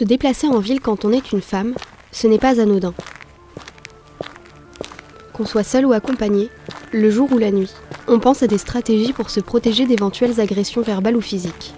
Se 0.00 0.04
déplacer 0.06 0.48
en 0.48 0.60
ville 0.60 0.80
quand 0.80 1.04
on 1.04 1.12
est 1.12 1.30
une 1.30 1.42
femme, 1.42 1.74
ce 2.10 2.26
n'est 2.26 2.38
pas 2.38 2.58
anodin. 2.58 2.94
Qu'on 5.34 5.44
soit 5.44 5.62
seul 5.62 5.84
ou 5.84 5.92
accompagné, 5.92 6.48
le 6.90 7.10
jour 7.10 7.30
ou 7.30 7.36
la 7.36 7.50
nuit, 7.50 7.70
on 8.08 8.18
pense 8.18 8.42
à 8.42 8.46
des 8.46 8.56
stratégies 8.56 9.12
pour 9.12 9.28
se 9.28 9.40
protéger 9.40 9.84
d'éventuelles 9.84 10.40
agressions 10.40 10.80
verbales 10.80 11.18
ou 11.18 11.20
physiques. 11.20 11.74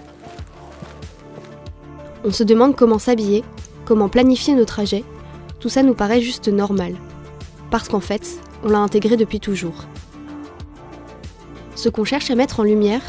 On 2.23 2.31
se 2.31 2.45
demande 2.45 2.77
comment 2.77 2.97
s'habiller, 2.97 3.43
comment 3.83 4.07
planifier 4.07 4.55
nos 4.55 4.63
trajets, 4.63 5.03
tout 5.59 5.67
ça 5.67 5.83
nous 5.83 5.93
paraît 5.93 6.21
juste 6.21 6.47
normal. 6.47 6.95
Parce 7.71 7.89
qu'en 7.89 7.99
fait, 7.99 8.25
on 8.63 8.69
l'a 8.69 8.79
intégré 8.79 9.17
depuis 9.17 9.41
toujours. 9.41 9.83
Ce 11.75 11.89
qu'on 11.89 12.05
cherche 12.05 12.31
à 12.31 12.35
mettre 12.35 12.61
en 12.61 12.63
lumière, 12.63 13.01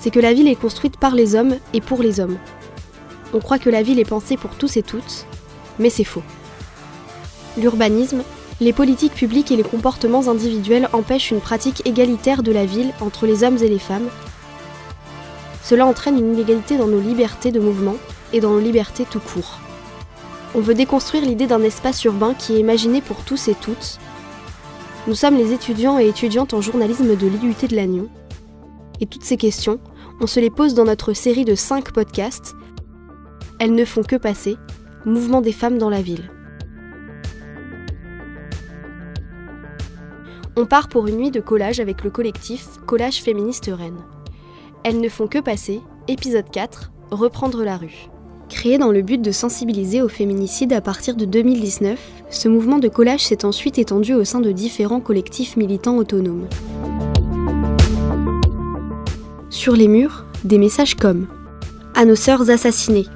c'est 0.00 0.10
que 0.10 0.18
la 0.18 0.32
ville 0.32 0.48
est 0.48 0.60
construite 0.60 0.96
par 0.96 1.14
les 1.14 1.36
hommes 1.36 1.54
et 1.72 1.80
pour 1.80 2.02
les 2.02 2.18
hommes. 2.18 2.36
On 3.32 3.40
croit 3.40 3.58
que 3.58 3.70
la 3.70 3.82
ville 3.82 3.98
est 3.98 4.08
pensée 4.08 4.36
pour 4.36 4.56
tous 4.56 4.76
et 4.76 4.82
toutes, 4.82 5.26
mais 5.78 5.90
c'est 5.90 6.04
faux. 6.04 6.22
L'urbanisme, 7.58 8.22
les 8.60 8.72
politiques 8.72 9.14
publiques 9.14 9.50
et 9.50 9.56
les 9.56 9.62
comportements 9.62 10.28
individuels 10.28 10.88
empêchent 10.92 11.30
une 11.30 11.40
pratique 11.40 11.86
égalitaire 11.86 12.42
de 12.42 12.52
la 12.52 12.64
ville 12.64 12.92
entre 13.00 13.26
les 13.26 13.44
hommes 13.44 13.58
et 13.58 13.68
les 13.68 13.78
femmes. 13.78 14.08
Cela 15.62 15.86
entraîne 15.86 16.18
une 16.18 16.34
inégalité 16.34 16.78
dans 16.78 16.86
nos 16.86 17.00
libertés 17.00 17.52
de 17.52 17.60
mouvement 17.60 17.96
et 18.32 18.40
dans 18.40 18.52
nos 18.52 18.60
libertés 18.60 19.04
tout 19.04 19.20
court. 19.20 19.58
On 20.54 20.60
veut 20.60 20.74
déconstruire 20.74 21.24
l'idée 21.24 21.46
d'un 21.46 21.62
espace 21.62 22.04
urbain 22.04 22.32
qui 22.32 22.54
est 22.54 22.60
imaginé 22.60 23.00
pour 23.00 23.18
tous 23.24 23.48
et 23.48 23.54
toutes. 23.54 23.98
Nous 25.06 25.14
sommes 25.14 25.36
les 25.36 25.52
étudiants 25.52 25.98
et 25.98 26.08
étudiantes 26.08 26.54
en 26.54 26.60
journalisme 26.60 27.14
de 27.14 27.26
l'IUT 27.26 27.68
de 27.68 27.76
Lannion. 27.76 28.08
Et 29.00 29.06
toutes 29.06 29.24
ces 29.24 29.36
questions, 29.36 29.78
on 30.20 30.26
se 30.26 30.40
les 30.40 30.50
pose 30.50 30.74
dans 30.74 30.84
notre 30.84 31.12
série 31.12 31.44
de 31.44 31.54
5 31.54 31.92
podcasts. 31.92 32.54
Elles 33.58 33.74
ne 33.74 33.86
font 33.86 34.02
que 34.02 34.16
passer. 34.16 34.58
Mouvement 35.06 35.40
des 35.40 35.52
femmes 35.52 35.78
dans 35.78 35.88
la 35.88 36.02
ville. 36.02 36.30
On 40.56 40.66
part 40.66 40.88
pour 40.88 41.06
une 41.06 41.16
nuit 41.16 41.30
de 41.30 41.40
collage 41.40 41.80
avec 41.80 42.04
le 42.04 42.10
collectif 42.10 42.66
Collage 42.86 43.22
féministe 43.22 43.70
Rennes. 43.72 44.04
Elles 44.84 45.00
ne 45.00 45.08
font 45.08 45.26
que 45.26 45.38
passer, 45.38 45.80
épisode 46.06 46.50
4, 46.50 46.92
reprendre 47.10 47.64
la 47.64 47.78
rue. 47.78 48.08
Créé 48.50 48.76
dans 48.76 48.92
le 48.92 49.00
but 49.00 49.22
de 49.22 49.32
sensibiliser 49.32 50.02
au 50.02 50.08
féminicide 50.08 50.72
à 50.74 50.82
partir 50.82 51.16
de 51.16 51.24
2019, 51.24 51.98
ce 52.28 52.48
mouvement 52.48 52.78
de 52.78 52.88
collage 52.88 53.24
s'est 53.24 53.44
ensuite 53.44 53.78
étendu 53.78 54.12
au 54.12 54.24
sein 54.24 54.40
de 54.40 54.52
différents 54.52 55.00
collectifs 55.00 55.56
militants 55.56 55.96
autonomes. 55.96 56.46
Sur 59.48 59.74
les 59.74 59.88
murs, 59.88 60.26
des 60.44 60.58
messages 60.58 60.94
comme 60.94 61.26
À 61.94 62.04
nos 62.04 62.16
sœurs 62.16 62.50
assassinées. 62.50 63.06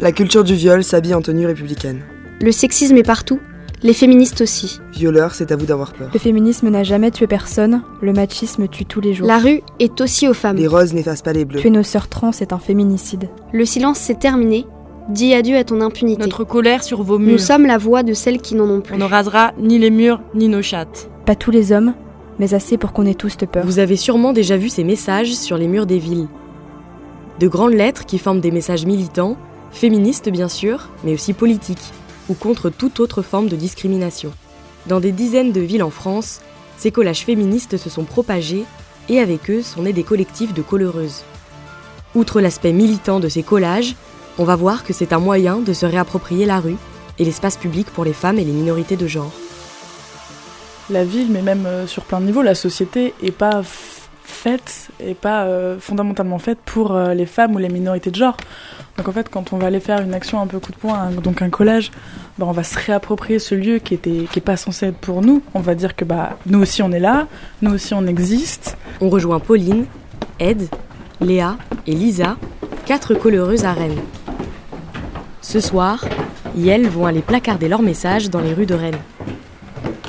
La 0.00 0.12
culture 0.12 0.44
du 0.44 0.54
viol 0.54 0.84
s'habille 0.84 1.14
en 1.14 1.22
tenue 1.22 1.44
républicaine. 1.44 2.02
Le 2.40 2.52
sexisme 2.52 2.96
est 2.96 3.02
partout, 3.02 3.40
les 3.82 3.92
féministes 3.92 4.40
aussi. 4.40 4.78
Violeur, 4.92 5.34
c'est 5.34 5.50
à 5.50 5.56
vous 5.56 5.66
d'avoir 5.66 5.92
peur. 5.92 6.10
Le 6.12 6.20
féminisme 6.20 6.68
n'a 6.68 6.84
jamais 6.84 7.10
tué 7.10 7.26
personne, 7.26 7.82
le 8.00 8.12
machisme 8.12 8.68
tue 8.68 8.84
tous 8.84 9.00
les 9.00 9.12
jours. 9.12 9.26
La 9.26 9.38
rue 9.38 9.60
est 9.80 10.00
aussi 10.00 10.28
aux 10.28 10.34
femmes. 10.34 10.56
Les 10.56 10.68
roses 10.68 10.94
n'effacent 10.94 11.22
pas 11.22 11.32
les 11.32 11.44
bleus. 11.44 11.58
Tuer 11.58 11.70
nos 11.70 11.82
sœurs 11.82 12.06
trans 12.06 12.30
est 12.30 12.52
un 12.52 12.60
féminicide. 12.60 13.28
Le 13.52 13.64
silence 13.64 13.98
s'est 13.98 14.14
terminé. 14.14 14.66
Dis 15.08 15.34
adieu 15.34 15.56
à 15.56 15.64
ton 15.64 15.80
impunité. 15.80 16.22
Notre 16.22 16.44
colère 16.44 16.84
sur 16.84 17.02
vos 17.02 17.18
murs. 17.18 17.32
Nous 17.32 17.38
sommes 17.38 17.66
la 17.66 17.78
voix 17.78 18.04
de 18.04 18.12
celles 18.12 18.40
qui 18.40 18.54
n'en 18.54 18.70
ont 18.70 18.80
plus. 18.80 18.94
On 18.94 18.98
ne 18.98 19.04
rasera 19.04 19.52
ni 19.58 19.80
les 19.80 19.90
murs 19.90 20.20
ni 20.32 20.46
nos 20.48 20.62
chattes. 20.62 21.10
Pas 21.26 21.34
tous 21.34 21.50
les 21.50 21.72
hommes, 21.72 21.94
mais 22.38 22.54
assez 22.54 22.78
pour 22.78 22.92
qu'on 22.92 23.04
ait 23.04 23.14
tous 23.14 23.36
de 23.36 23.46
peur. 23.46 23.66
Vous 23.66 23.80
avez 23.80 23.96
sûrement 23.96 24.32
déjà 24.32 24.56
vu 24.56 24.68
ces 24.68 24.84
messages 24.84 25.34
sur 25.34 25.58
les 25.58 25.66
murs 25.66 25.86
des 25.86 25.98
villes. 25.98 26.28
De 27.40 27.48
grandes 27.48 27.74
lettres 27.74 28.06
qui 28.06 28.18
forment 28.18 28.40
des 28.40 28.52
messages 28.52 28.86
militants, 28.86 29.36
féministes 29.72 30.28
bien 30.28 30.48
sûr, 30.48 30.88
mais 31.04 31.14
aussi 31.14 31.32
politiques, 31.32 31.92
ou 32.28 32.34
contre 32.34 32.70
toute 32.70 33.00
autre 33.00 33.22
forme 33.22 33.48
de 33.48 33.56
discrimination. 33.56 34.32
Dans 34.86 35.00
des 35.00 35.12
dizaines 35.12 35.52
de 35.52 35.60
villes 35.60 35.82
en 35.82 35.90
France, 35.90 36.40
ces 36.76 36.90
collages 36.90 37.24
féministes 37.24 37.76
se 37.76 37.90
sont 37.90 38.04
propagés 38.04 38.64
et 39.08 39.20
avec 39.20 39.50
eux 39.50 39.62
sont 39.62 39.82
nés 39.82 39.92
des 39.92 40.04
collectifs 40.04 40.54
de 40.54 40.62
coloreuses. 40.62 41.24
Outre 42.14 42.40
l'aspect 42.40 42.72
militant 42.72 43.20
de 43.20 43.28
ces 43.28 43.42
collages, 43.42 43.96
on 44.38 44.44
va 44.44 44.56
voir 44.56 44.84
que 44.84 44.92
c'est 44.92 45.12
un 45.12 45.18
moyen 45.18 45.58
de 45.58 45.72
se 45.72 45.86
réapproprier 45.86 46.46
la 46.46 46.60
rue 46.60 46.76
et 47.18 47.24
l'espace 47.24 47.56
public 47.56 47.88
pour 47.90 48.04
les 48.04 48.12
femmes 48.12 48.38
et 48.38 48.44
les 48.44 48.52
minorités 48.52 48.96
de 48.96 49.06
genre. 49.06 49.32
La 50.90 51.04
ville, 51.04 51.28
mais 51.30 51.42
même 51.42 51.66
euh, 51.66 51.86
sur 51.86 52.04
plein 52.04 52.20
de 52.20 52.26
niveaux, 52.26 52.42
la 52.42 52.54
société 52.54 53.12
est 53.22 53.32
pas 53.32 53.62
faite 54.28 54.88
et 55.00 55.14
pas 55.14 55.44
euh, 55.44 55.78
fondamentalement 55.80 56.38
faite 56.38 56.58
pour 56.64 56.94
euh, 56.94 57.14
les 57.14 57.26
femmes 57.26 57.54
ou 57.54 57.58
les 57.58 57.68
minorités 57.68 58.10
de 58.10 58.16
genre. 58.16 58.36
Donc 58.96 59.08
en 59.08 59.12
fait, 59.12 59.28
quand 59.28 59.52
on 59.52 59.58
va 59.58 59.66
aller 59.68 59.80
faire 59.80 60.00
une 60.00 60.14
action 60.14 60.40
un 60.40 60.46
peu 60.46 60.58
coup 60.58 60.72
de 60.72 60.76
poing, 60.76 61.10
donc 61.22 61.42
un 61.42 61.50
collage, 61.50 61.90
bah, 62.38 62.46
on 62.48 62.52
va 62.52 62.62
se 62.62 62.78
réapproprier 62.78 63.38
ce 63.38 63.54
lieu 63.54 63.78
qui 63.78 63.94
était 63.94 64.26
qui 64.30 64.38
est 64.38 64.42
pas 64.42 64.56
censé 64.56 64.86
être 64.86 64.98
pour 64.98 65.22
nous. 65.22 65.42
On 65.54 65.60
va 65.60 65.74
dire 65.74 65.96
que 65.96 66.04
bah 66.04 66.38
nous 66.46 66.60
aussi 66.60 66.82
on 66.82 66.92
est 66.92 67.00
là, 67.00 67.26
nous 67.62 67.72
aussi 67.72 67.94
on 67.94 68.06
existe. 68.06 68.76
On 69.00 69.08
rejoint 69.08 69.40
Pauline, 69.40 69.86
Ed, 70.38 70.68
Léa 71.20 71.56
et 71.86 71.92
Lisa, 71.92 72.36
quatre 72.86 73.14
coloreuses 73.14 73.64
à 73.64 73.72
Rennes. 73.72 74.00
Ce 75.40 75.60
soir, 75.60 76.04
elles 76.66 76.88
vont 76.88 77.06
aller 77.06 77.22
placarder 77.22 77.68
leurs 77.68 77.82
messages 77.82 78.30
dans 78.30 78.40
les 78.40 78.52
rues 78.52 78.66
de 78.66 78.74
Rennes. 78.74 78.98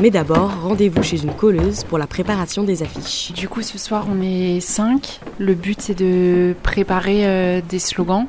Mais 0.02 0.12
d'abord, 0.12 0.62
rendez-vous 0.62 1.04
chez 1.04 1.22
une 1.22 1.34
colleuse 1.34 1.84
pour 1.84 1.98
la 1.98 2.08
préparation 2.08 2.64
des 2.64 2.84
affiches. 2.84 3.34
Du 3.34 3.50
coup, 3.50 3.62
ce 3.62 3.78
soir, 3.78 4.08
on 4.10 4.22
est 4.22 4.62
5. 4.62 5.20
Le 5.40 5.54
but, 5.56 5.82
c'est 5.82 5.94
de 5.94 6.56
préparer 6.64 7.28
euh, 7.28 7.62
des 7.68 7.80
slogans 7.80 8.28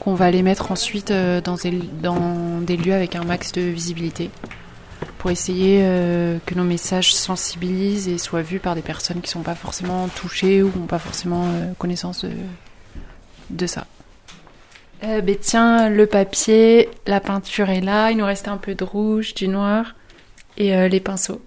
qu'on 0.00 0.14
va 0.14 0.30
les 0.30 0.42
mettre 0.42 0.70
ensuite 0.70 1.10
euh, 1.10 1.40
dans, 1.40 1.56
des, 1.56 2.76
lieux 2.76 2.92
avec 2.92 3.16
un 3.16 3.24
max 3.24 3.52
de 3.52 3.62
visibilité 3.62 4.30
pour 5.16 5.30
essayer 5.30 5.80
euh, 5.82 6.38
que 6.44 6.54
nos 6.54 6.64
messages 6.64 7.14
sensibilisent 7.14 8.08
et 8.08 8.18
soient 8.18 8.42
vus 8.42 8.60
par 8.60 8.74
des 8.74 8.82
personnes 8.82 9.22
qui 9.22 9.28
ne 9.28 9.32
sont 9.32 9.42
pas 9.42 9.54
forcément 9.54 10.08
touchées 10.08 10.62
ou 10.62 10.70
n'ont 10.76 10.86
pas 10.86 10.98
forcément 10.98 11.46
connaissance 11.78 12.26
de, 12.26 12.30
de 13.48 13.66
ça. 13.66 13.86
Euh, 15.04 15.20
ben 15.20 15.36
tiens, 15.40 15.88
le 15.88 16.06
papier, 16.06 16.90
la 17.06 17.20
peinture 17.20 17.70
est 17.70 17.80
là, 17.80 18.10
il 18.10 18.16
nous 18.16 18.24
reste 18.24 18.48
un 18.48 18.56
peu 18.56 18.74
de 18.74 18.84
rouge, 18.84 19.34
du 19.34 19.48
noir 19.48 19.94
et 20.58 20.76
euh, 20.76 20.88
les 20.88 21.00
pinceaux. 21.00 21.40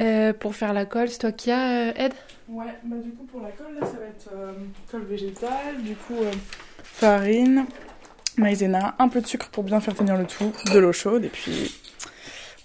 Euh, 0.00 0.34
pour 0.34 0.54
faire 0.54 0.74
la 0.74 0.84
colle, 0.84 1.08
c'est 1.08 1.18
toi 1.18 1.32
qui 1.32 1.50
as, 1.50 1.96
Ed? 1.96 2.12
Ouais, 2.48 2.64
bah 2.84 2.96
du 3.02 3.10
coup 3.12 3.24
pour 3.24 3.40
la 3.40 3.48
colle, 3.48 3.74
là 3.80 3.86
ça 3.86 3.96
va 3.98 4.06
être 4.06 4.30
colle 4.90 5.04
végétale, 5.04 5.80
du 5.82 5.94
coup 5.94 6.16
farine, 6.82 7.64
maïzena, 8.36 8.94
un 8.98 9.08
peu 9.08 9.22
de 9.22 9.26
sucre 9.26 9.48
pour 9.48 9.64
bien 9.64 9.80
faire 9.80 9.94
tenir 9.94 10.18
le 10.18 10.26
tout, 10.26 10.52
de 10.70 10.78
l'eau 10.78 10.92
chaude 10.92 11.24
et 11.24 11.28
puis 11.28 11.72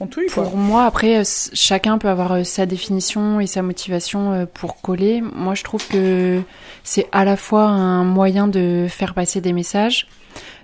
on 0.02 0.07
touille 0.07 0.28
quoi. 0.28 0.44
Pour 0.44 0.57
moi, 0.57 0.85
après, 0.85 1.22
chacun 1.53 1.97
peut 1.97 2.09
avoir 2.09 2.46
sa 2.46 2.66
définition 2.66 3.40
et 3.40 3.47
sa 3.47 3.62
motivation 3.62 4.47
pour 4.53 4.81
coller. 4.81 5.22
Moi, 5.22 5.56
je 5.56 5.63
trouve 5.63 5.88
que 5.88 6.41
c'est 6.84 7.07
à 7.12 7.24
la 7.24 7.38
fois 7.38 7.63
un 7.63 8.03
moyen 8.03 8.47
de 8.47 8.88
faire 8.90 9.13
passer 9.13 9.41
des 9.41 9.53
messages, 9.53 10.07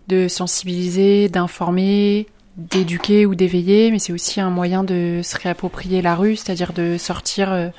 de 0.08 0.28
sensibiliser, 0.28 1.30
d'informer, 1.30 2.28
d'éduquer 2.58 3.26
ou 3.26 3.36
d'éveiller, 3.36 3.92
mais 3.92 4.00
c'est 4.00 4.14
aussi 4.14 4.40
un 4.40 4.50
moyen 4.50 4.84
de 4.84 5.22
se 5.24 5.38
réapproprier 5.38 6.02
la 6.02 6.16
rue, 6.16 6.36
c'est-à-dire 6.36 6.74
de 6.74 6.98
sortir 6.98 7.52
euh, 7.52 7.70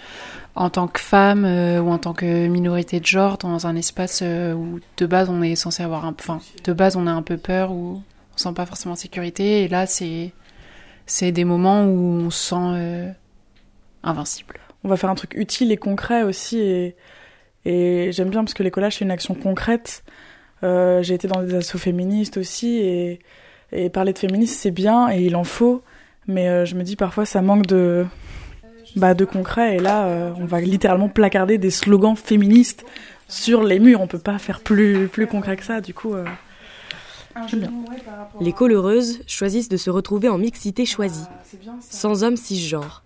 en 0.54 0.70
tant 0.70 0.86
que 0.86 1.00
femme 1.00 1.44
euh, 1.44 1.80
ou 1.80 1.90
en 1.90 1.98
tant 1.98 2.12
que 2.12 2.46
minorité 2.46 3.00
de 3.00 3.06
genre 3.06 3.38
dans 3.38 3.66
un 3.66 3.74
espace 3.76 4.20
euh, 4.22 4.52
où 4.52 4.80
de 4.96 5.06
base 5.06 5.30
on 5.30 5.42
est 5.42 5.56
censé 5.56 5.82
avoir 5.82 6.04
un 6.04 6.14
enfin 6.18 6.40
de 6.64 6.72
base 6.72 6.96
on 6.96 7.06
a 7.06 7.10
un 7.10 7.22
peu 7.22 7.36
peur 7.36 7.72
ou 7.72 8.02
on 8.34 8.36
sent 8.36 8.52
pas 8.54 8.66
forcément 8.66 8.96
sécurité 8.96 9.62
et 9.62 9.68
là 9.68 9.86
c'est 9.86 10.32
c'est 11.06 11.32
des 11.32 11.44
moments 11.44 11.84
où 11.84 12.24
on 12.26 12.30
se 12.30 12.50
sent 12.50 13.14
invincible. 14.02 14.58
On 14.84 14.88
va 14.88 14.96
faire 14.96 15.10
un 15.10 15.14
truc 15.14 15.34
utile 15.36 15.72
et 15.72 15.76
concret 15.76 16.22
aussi 16.22 16.58
et 16.58 16.96
et 17.64 18.12
j'aime 18.12 18.30
bien 18.30 18.44
parce 18.44 18.54
que 18.54 18.62
les 18.62 18.70
collages, 18.70 18.98
c'est 18.98 19.04
une 19.04 19.10
action 19.10 19.34
concrète. 19.34 20.04
J'ai 20.62 21.14
été 21.14 21.28
dans 21.28 21.42
des 21.42 21.54
assos 21.54 21.78
féministes 21.78 22.36
aussi 22.36 22.78
et, 22.78 23.20
et 23.72 23.90
parler 23.90 24.12
de 24.12 24.18
féminisme, 24.18 24.54
c'est 24.58 24.70
bien 24.70 25.10
et 25.10 25.22
il 25.22 25.36
en 25.36 25.44
faut. 25.44 25.82
Mais 26.26 26.48
euh, 26.48 26.64
je 26.64 26.74
me 26.74 26.82
dis 26.82 26.96
parfois, 26.96 27.24
ça 27.24 27.42
manque 27.42 27.66
de, 27.66 28.04
bah, 28.96 29.14
de 29.14 29.24
concret. 29.24 29.76
Et 29.76 29.78
là, 29.78 30.06
euh, 30.06 30.32
on 30.38 30.44
va 30.44 30.60
littéralement 30.60 31.08
placarder 31.08 31.58
des 31.58 31.70
slogans 31.70 32.16
féministes 32.16 32.84
sur 33.28 33.62
les 33.62 33.78
murs. 33.78 34.00
On 34.00 34.06
peut 34.06 34.18
pas 34.18 34.38
faire 34.38 34.60
plus, 34.60 35.08
plus 35.08 35.26
concret 35.26 35.56
que 35.56 35.64
ça. 35.64 35.80
Du 35.80 35.94
coup, 35.94 36.14
bien. 37.52 37.70
Les 38.40 38.52
coloreuses 38.52 39.20
choisissent 39.26 39.68
de 39.68 39.76
se 39.76 39.90
retrouver 39.90 40.28
en 40.28 40.38
mixité 40.38 40.86
choisie, 40.86 41.26
sans 41.80 42.24
hommes 42.24 42.36
cisgenres. 42.36 43.02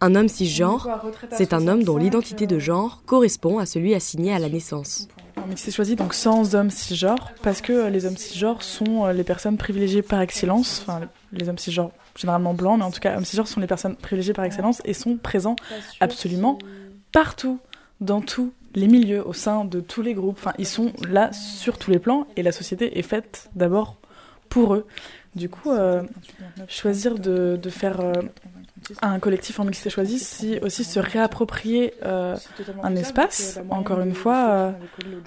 Un 0.00 0.14
homme 0.14 0.28
cisgenre, 0.28 0.88
c'est 1.32 1.52
un 1.52 1.68
homme 1.68 1.82
dont 1.82 1.96
l'identité 1.96 2.46
de 2.46 2.58
genre 2.58 3.02
correspond 3.06 3.58
à 3.58 3.66
celui 3.66 3.94
assigné 3.94 4.34
à 4.34 4.38
la 4.38 4.48
naissance. 4.48 5.08
Mais 5.48 5.56
c'est 5.56 5.70
choisi 5.70 5.96
donc 5.96 6.14
sans 6.14 6.54
hommes 6.54 6.70
cisgenres, 6.70 7.32
parce 7.42 7.60
que 7.60 7.88
les 7.88 8.06
hommes 8.06 8.16
cisgenres 8.16 8.62
sont 8.62 9.06
les 9.08 9.24
personnes 9.24 9.56
privilégiées 9.56 10.02
par 10.02 10.20
excellence, 10.20 10.82
enfin 10.82 11.02
les 11.32 11.48
hommes 11.48 11.58
cisgenres 11.58 11.90
généralement 12.16 12.54
blancs, 12.54 12.78
mais 12.78 12.84
en 12.84 12.90
tout 12.90 13.00
cas 13.00 13.16
hommes 13.16 13.24
cisgenres 13.24 13.48
sont 13.48 13.60
les 13.60 13.66
personnes 13.66 13.96
privilégiées 13.96 14.32
par 14.32 14.44
excellence 14.44 14.80
et 14.84 14.94
sont 14.94 15.16
présents 15.16 15.56
absolument 16.00 16.58
partout, 17.12 17.58
dans 18.00 18.20
tous 18.20 18.52
les 18.74 18.88
milieux, 18.88 19.26
au 19.26 19.32
sein 19.32 19.64
de 19.64 19.80
tous 19.80 20.02
les 20.02 20.14
groupes. 20.14 20.36
Enfin, 20.38 20.52
ils 20.58 20.66
sont 20.66 20.92
là 21.08 21.32
sur 21.32 21.78
tous 21.78 21.90
les 21.90 21.98
plans 21.98 22.26
et 22.36 22.42
la 22.42 22.52
société 22.52 22.98
est 22.98 23.02
faite 23.02 23.50
d'abord 23.54 23.96
pour 24.48 24.74
eux. 24.74 24.86
Du 25.34 25.48
coup, 25.48 25.70
euh, 25.70 26.02
choisir 26.68 27.18
de, 27.18 27.58
de 27.60 27.70
faire 27.70 28.00
euh, 28.00 28.12
un 29.02 29.18
collectif 29.18 29.60
en 29.60 29.64
mixité 29.64 29.90
choisie, 29.90 30.18
c'est 30.18 30.62
aussi 30.62 30.84
se 30.84 31.00
réapproprier 31.00 31.94
euh, 32.04 32.36
un 32.82 32.96
espace, 32.96 33.58
encore 33.70 34.00
une 34.00 34.14
fois, 34.14 34.48
euh, 34.50 34.72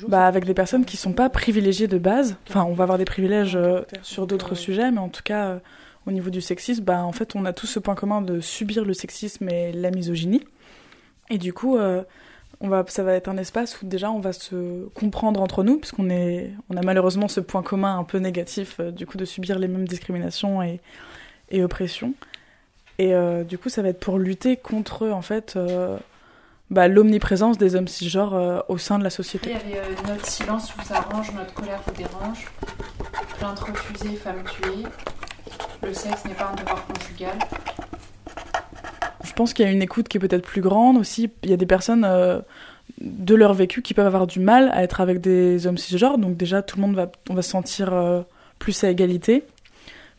bah, 0.07 0.27
avec 0.27 0.45
des 0.45 0.53
personnes 0.53 0.85
qui 0.85 0.97
sont 0.97 1.13
pas 1.13 1.29
privilégiées 1.29 1.87
de 1.87 1.97
base. 1.97 2.37
Enfin, 2.49 2.63
on 2.63 2.73
va 2.73 2.83
avoir 2.83 2.97
des 2.97 3.05
privilèges 3.05 3.55
euh, 3.55 3.81
sur 4.01 4.27
d'autres 4.27 4.55
sujets, 4.55 4.91
mais 4.91 4.99
en 4.99 5.09
tout 5.09 5.23
cas, 5.23 5.47
euh, 5.47 5.59
au 6.05 6.11
niveau 6.11 6.29
du 6.29 6.41
sexisme, 6.41 6.83
bah, 6.83 7.03
en 7.03 7.11
fait, 7.11 7.35
on 7.35 7.45
a 7.45 7.53
tous 7.53 7.67
ce 7.67 7.79
point 7.79 7.95
commun 7.95 8.21
de 8.21 8.39
subir 8.39 8.85
le 8.85 8.93
sexisme 8.93 9.49
et 9.49 9.71
la 9.71 9.91
misogynie. 9.91 10.43
Et 11.29 11.37
du 11.37 11.51
coup, 11.51 11.77
euh, 11.77 12.03
on 12.61 12.69
va, 12.69 12.85
ça 12.87 13.03
va 13.03 13.13
être 13.13 13.27
un 13.27 13.37
espace 13.37 13.81
où 13.81 13.85
déjà 13.85 14.09
on 14.11 14.19
va 14.19 14.33
se 14.33 14.87
comprendre 14.93 15.41
entre 15.41 15.63
nous, 15.63 15.77
puisqu'on 15.77 16.09
est, 16.09 16.51
on 16.69 16.77
a 16.77 16.81
malheureusement 16.81 17.27
ce 17.27 17.39
point 17.39 17.61
commun 17.61 17.97
un 17.99 18.03
peu 18.03 18.19
négatif, 18.19 18.77
euh, 18.79 18.91
du 18.91 19.05
coup, 19.05 19.17
de 19.17 19.25
subir 19.25 19.59
les 19.59 19.67
mêmes 19.67 19.87
discriminations 19.87 20.61
et, 20.61 20.79
et 21.49 21.63
oppressions. 21.63 22.13
Et 22.99 23.13
euh, 23.13 23.43
du 23.43 23.57
coup, 23.57 23.69
ça 23.69 23.81
va 23.81 23.89
être 23.89 23.99
pour 23.99 24.17
lutter 24.17 24.57
contre, 24.57 25.07
en 25.07 25.21
fait, 25.21 25.53
euh, 25.55 25.97
bah, 26.71 26.87
l'omniprésence 26.87 27.57
des 27.57 27.75
hommes 27.75 27.87
cisgenres 27.87 28.33
euh, 28.33 28.59
au 28.69 28.77
sein 28.77 28.97
de 28.97 29.03
la 29.03 29.09
Il 29.09 29.11
y 29.11 29.15
société. 29.15 29.53
avait 29.53 30.07
notre 30.07 30.25
silence 30.25 30.73
vous 30.75 30.93
arrange, 30.93 31.31
notre 31.33 31.53
colère 31.53 31.79
vous 31.85 31.93
dérange, 31.93 32.47
plainte 33.37 33.59
refusée, 33.59 34.15
femme 34.15 34.43
tuée, 34.45 34.83
le 35.83 35.93
sexe 35.93 36.25
n'est 36.25 36.33
pas 36.33 36.51
un 36.51 36.55
devoir 36.55 36.85
conjugal. 36.87 37.37
Je 39.23 39.33
pense 39.33 39.53
qu'il 39.53 39.65
y 39.65 39.67
a 39.67 39.71
une 39.71 39.83
écoute 39.83 40.07
qui 40.07 40.17
est 40.17 40.19
peut-être 40.19 40.45
plus 40.45 40.61
grande 40.61 40.97
aussi. 40.97 41.29
Il 41.43 41.51
y 41.51 41.53
a 41.53 41.57
des 41.57 41.67
personnes 41.67 42.07
de 42.99 43.35
leur 43.35 43.53
vécu 43.53 43.83
qui 43.83 43.93
peuvent 43.93 44.07
avoir 44.07 44.25
du 44.25 44.39
mal 44.39 44.71
à 44.73 44.81
être 44.81 44.99
avec 45.01 45.21
des 45.21 45.67
hommes 45.67 45.77
cisgenres. 45.77 46.17
Donc 46.17 46.37
déjà, 46.37 46.63
tout 46.63 46.77
le 46.77 46.81
monde 46.81 46.95
va, 46.95 47.11
on 47.29 47.35
va 47.35 47.43
se 47.43 47.51
sentir 47.51 47.93
plus 48.57 48.83
à 48.83 48.89
égalité. 48.89 49.43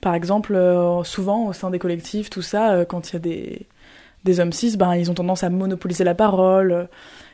Par 0.00 0.14
exemple, 0.14 0.54
euh, 0.54 1.02
souvent 1.04 1.46
au 1.46 1.52
sein 1.52 1.70
des 1.70 1.78
collectifs, 1.78 2.30
tout 2.30 2.42
ça, 2.42 2.72
euh, 2.72 2.84
quand 2.84 3.10
il 3.10 3.12
y 3.14 3.16
a 3.16 3.20
des, 3.20 3.66
des 4.24 4.40
hommes 4.40 4.52
cis, 4.52 4.76
ben, 4.76 4.94
ils 4.94 5.10
ont 5.10 5.14
tendance 5.14 5.42
à 5.42 5.50
monopoliser 5.50 6.04
la 6.04 6.14
parole. 6.14 6.72
euh, 6.72 6.84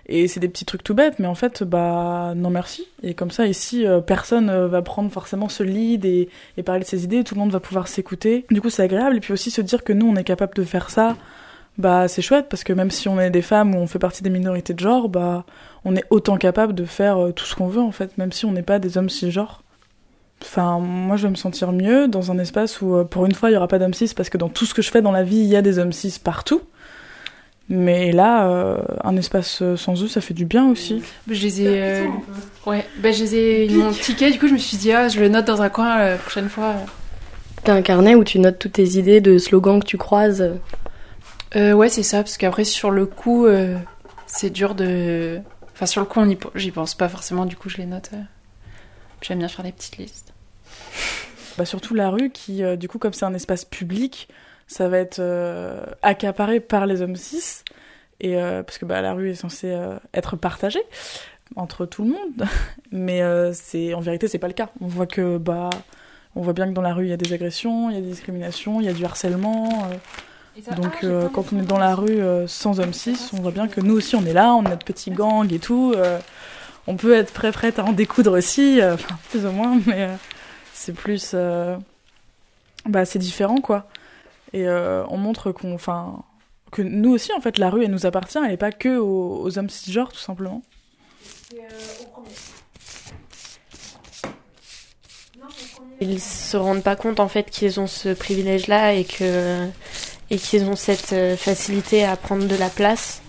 et 0.06 0.28
c'est 0.28 0.40
des 0.40 0.48
petits 0.48 0.66
trucs 0.66 0.84
tout 0.84 0.94
bêtes, 0.94 1.18
mais 1.18 1.26
en 1.26 1.34
fait, 1.34 1.62
bah 1.62 2.34
non 2.36 2.50
merci. 2.50 2.86
Et 3.02 3.14
comme 3.14 3.30
ça, 3.30 3.46
ici, 3.46 3.86
personne 4.06 4.50
euh, 4.50 4.68
va 4.68 4.82
prendre 4.82 5.10
forcément 5.10 5.48
ce 5.48 5.62
lead 5.62 6.04
et, 6.04 6.28
parler 6.62 6.82
de 6.82 6.86
ses 6.86 7.04
idées. 7.04 7.24
Tout 7.24 7.34
le 7.34 7.40
monde 7.40 7.52
va 7.52 7.60
pouvoir 7.60 7.88
s'écouter. 7.88 8.44
Du 8.50 8.60
coup, 8.60 8.68
c'est 8.68 8.82
agréable. 8.82 9.16
Et 9.16 9.20
puis 9.20 9.32
aussi 9.32 9.50
se 9.50 9.62
dire 9.62 9.82
que 9.82 9.94
nous, 9.94 10.06
on 10.06 10.16
est 10.16 10.24
capable 10.24 10.54
de 10.54 10.64
faire 10.64 10.90
ça 10.90 11.16
bah 11.76 12.06
c'est 12.06 12.22
chouette 12.22 12.46
parce 12.48 12.62
que 12.62 12.72
même 12.72 12.92
si 12.92 13.08
on 13.08 13.18
est 13.18 13.30
des 13.30 13.42
femmes 13.42 13.74
ou 13.74 13.78
on 13.78 13.88
fait 13.88 13.98
partie 13.98 14.22
des 14.22 14.30
minorités 14.30 14.74
de 14.74 14.78
genre, 14.78 15.08
bah 15.08 15.44
on 15.84 15.96
est 15.96 16.04
autant 16.10 16.36
capable 16.36 16.72
de 16.72 16.84
faire 16.84 17.32
tout 17.34 17.44
ce 17.46 17.56
qu'on 17.56 17.66
veut 17.66 17.80
en 17.80 17.90
fait, 17.90 18.16
même 18.16 18.30
si 18.30 18.44
on 18.46 18.52
n'est 18.52 18.62
pas 18.62 18.78
des 18.78 18.96
hommes 18.96 19.08
cisgenres. 19.08 19.63
Enfin, 20.42 20.78
moi 20.78 21.16
je 21.16 21.24
vais 21.26 21.30
me 21.30 21.36
sentir 21.36 21.72
mieux 21.72 22.06
dans 22.08 22.30
un 22.30 22.38
espace 22.38 22.80
où 22.82 22.94
euh, 22.96 23.04
pour 23.04 23.24
une 23.26 23.32
fois 23.34 23.50
il 23.50 23.54
y 23.54 23.56
aura 23.56 23.68
pas 23.68 23.78
d'hommes 23.78 23.94
cis 23.94 24.12
parce 24.14 24.28
que 24.28 24.36
dans 24.36 24.48
tout 24.50 24.66
ce 24.66 24.74
que 24.74 24.82
je 24.82 24.90
fais 24.90 25.00
dans 25.00 25.12
la 25.12 25.22
vie 25.22 25.38
il 25.38 25.46
y 25.46 25.56
a 25.56 25.62
des 25.62 25.78
hommes 25.78 25.92
cis 25.92 26.18
partout. 26.22 26.60
Mais 27.70 28.12
là, 28.12 28.46
euh, 28.50 28.76
un 29.02 29.16
espace 29.16 29.62
euh, 29.62 29.74
sans 29.74 30.02
eux, 30.02 30.06
ça 30.08 30.20
fait 30.20 30.34
du 30.34 30.44
bien 30.44 30.68
aussi. 30.68 31.02
Je 31.30 31.42
les 31.42 31.62
ai. 31.62 31.66
euh, 31.68 32.06
Ouais, 32.66 32.84
bah, 32.98 33.10
je 33.10 33.22
les 33.24 33.34
ai. 33.36 33.64
Ils 33.64 33.78
m'ont 33.78 33.90
tiqué, 33.90 34.30
du 34.30 34.38
coup, 34.38 34.48
je 34.48 34.52
me 34.52 34.58
suis 34.58 34.76
dit, 34.76 34.92
ah, 34.92 35.08
je 35.08 35.18
le 35.18 35.30
note 35.30 35.46
dans 35.46 35.62
un 35.62 35.70
coin 35.70 35.96
la 35.98 36.16
prochaine 36.16 36.50
fois. 36.50 36.74
T'as 37.62 37.72
un 37.72 37.80
carnet 37.80 38.14
où 38.16 38.22
tu 38.22 38.38
notes 38.38 38.58
toutes 38.58 38.72
tes 38.74 38.98
idées 38.98 39.22
de 39.22 39.38
slogans 39.38 39.80
que 39.80 39.86
tu 39.86 39.96
croises. 39.96 40.50
Euh, 41.56 41.72
ouais, 41.72 41.88
c'est 41.88 42.02
ça, 42.02 42.18
parce 42.18 42.36
qu'après, 42.36 42.64
sur 42.64 42.90
le 42.90 43.06
coup, 43.06 43.46
euh, 43.46 43.78
c'est 44.26 44.50
dur 44.50 44.74
de. 44.74 45.38
Enfin, 45.72 45.86
sur 45.86 46.02
le 46.02 46.06
coup, 46.06 46.20
on 46.20 46.28
y... 46.28 46.36
j'y 46.56 46.70
pense 46.70 46.94
pas 46.94 47.08
forcément, 47.08 47.46
du 47.46 47.56
coup, 47.56 47.70
je 47.70 47.78
les 47.78 47.86
note. 47.86 48.10
J'aime 49.26 49.38
bien 49.38 49.48
faire 49.48 49.64
des 49.64 49.72
petites 49.72 49.96
listes. 49.98 50.32
Bah, 51.56 51.64
surtout 51.64 51.94
la 51.94 52.10
rue 52.10 52.30
qui, 52.30 52.64
euh, 52.64 52.74
du 52.74 52.88
coup, 52.88 52.98
comme 52.98 53.12
c'est 53.12 53.24
un 53.24 53.32
espace 53.34 53.64
public, 53.64 54.28
ça 54.66 54.88
va 54.88 54.98
être 54.98 55.20
euh, 55.20 55.84
accaparé 56.02 56.58
par 56.58 56.84
les 56.86 57.00
hommes 57.00 57.14
cis. 57.14 57.62
Et, 58.20 58.36
euh, 58.36 58.64
parce 58.64 58.76
que 58.78 58.84
bah, 58.84 59.00
la 59.00 59.12
rue 59.12 59.30
est 59.30 59.34
censée 59.36 59.70
euh, 59.70 59.96
être 60.14 60.34
partagée 60.34 60.82
entre 61.54 61.86
tout 61.86 62.02
le 62.02 62.10
monde. 62.10 62.48
Mais 62.90 63.22
euh, 63.22 63.52
c'est 63.52 63.94
en 63.94 64.00
vérité, 64.00 64.26
c'est 64.26 64.38
pas 64.40 64.48
le 64.48 64.52
cas. 64.52 64.70
On 64.80 64.88
voit 64.88 65.06
que 65.06 65.38
bah, 65.38 65.70
on 66.34 66.42
voit 66.42 66.54
bien 66.54 66.66
que 66.66 66.72
dans 66.72 66.82
la 66.82 66.92
rue, 66.92 67.04
il 67.06 67.10
y 67.10 67.12
a 67.12 67.16
des 67.16 67.32
agressions, 67.32 67.88
il 67.88 67.94
y 67.94 67.98
a 67.98 68.02
des 68.02 68.08
discriminations, 68.08 68.80
il 68.80 68.86
y 68.86 68.90
a 68.90 68.92
du 68.92 69.04
harcèlement. 69.04 69.68
euh. 69.92 70.74
donc 70.74 71.04
euh, 71.04 71.28
quand 71.32 71.52
on 71.52 71.60
est 71.60 71.66
dans 71.66 71.78
la 71.78 71.94
rue 71.94 72.20
euh, 72.20 72.48
sans 72.48 72.80
hommes 72.80 72.92
cis, 72.92 73.30
on 73.32 73.40
voit 73.42 73.52
bien 73.52 73.68
que 73.68 73.80
nous 73.80 73.94
aussi, 73.94 74.16
on 74.16 74.24
est 74.26 74.32
là, 74.32 74.54
on 74.54 74.64
a 74.66 74.70
notre 74.70 74.84
petit 74.84 75.12
gang 75.12 75.52
et 75.52 75.60
tout. 75.60 75.92
euh, 75.96 76.18
on 76.86 76.96
peut 76.96 77.14
être 77.14 77.32
prêt 77.32 77.52
prête 77.52 77.78
à 77.78 77.84
en 77.84 77.92
découdre 77.92 78.36
aussi, 78.36 78.80
euh, 78.80 78.94
enfin 78.94 79.18
plus 79.30 79.46
ou 79.46 79.50
moins, 79.50 79.80
mais 79.86 80.02
euh, 80.02 80.14
c'est 80.72 80.92
plus 80.94 81.32
euh, 81.34 81.76
bah 82.86 83.04
c'est 83.04 83.18
différent 83.18 83.60
quoi. 83.60 83.88
Et 84.52 84.68
euh, 84.68 85.04
on 85.08 85.16
montre 85.16 85.52
qu'on 85.52 85.74
enfin 85.74 86.22
que 86.70 86.82
nous 86.82 87.10
aussi 87.12 87.32
en 87.32 87.40
fait 87.40 87.58
la 87.58 87.70
rue 87.70 87.84
elle 87.84 87.90
nous 87.90 88.06
appartient 88.06 88.38
elle 88.38 88.52
est 88.52 88.56
pas 88.56 88.72
que 88.72 88.98
aux, 88.98 89.40
aux 89.42 89.58
hommes 89.58 89.70
cisgenres 89.70 90.12
tout 90.12 90.18
simplement. 90.18 90.62
Ils 96.00 96.20
se 96.20 96.56
rendent 96.56 96.82
pas 96.82 96.96
compte 96.96 97.20
en 97.20 97.28
fait 97.28 97.50
qu'ils 97.50 97.80
ont 97.80 97.86
ce 97.86 98.12
privilège-là 98.12 98.94
et 98.94 99.04
que 99.04 99.66
et 100.30 100.38
qu'ils 100.38 100.64
ont 100.64 100.76
cette 100.76 101.14
facilité 101.36 102.04
à 102.04 102.16
prendre 102.16 102.46
de 102.46 102.56
la 102.56 102.68
place. 102.68 103.22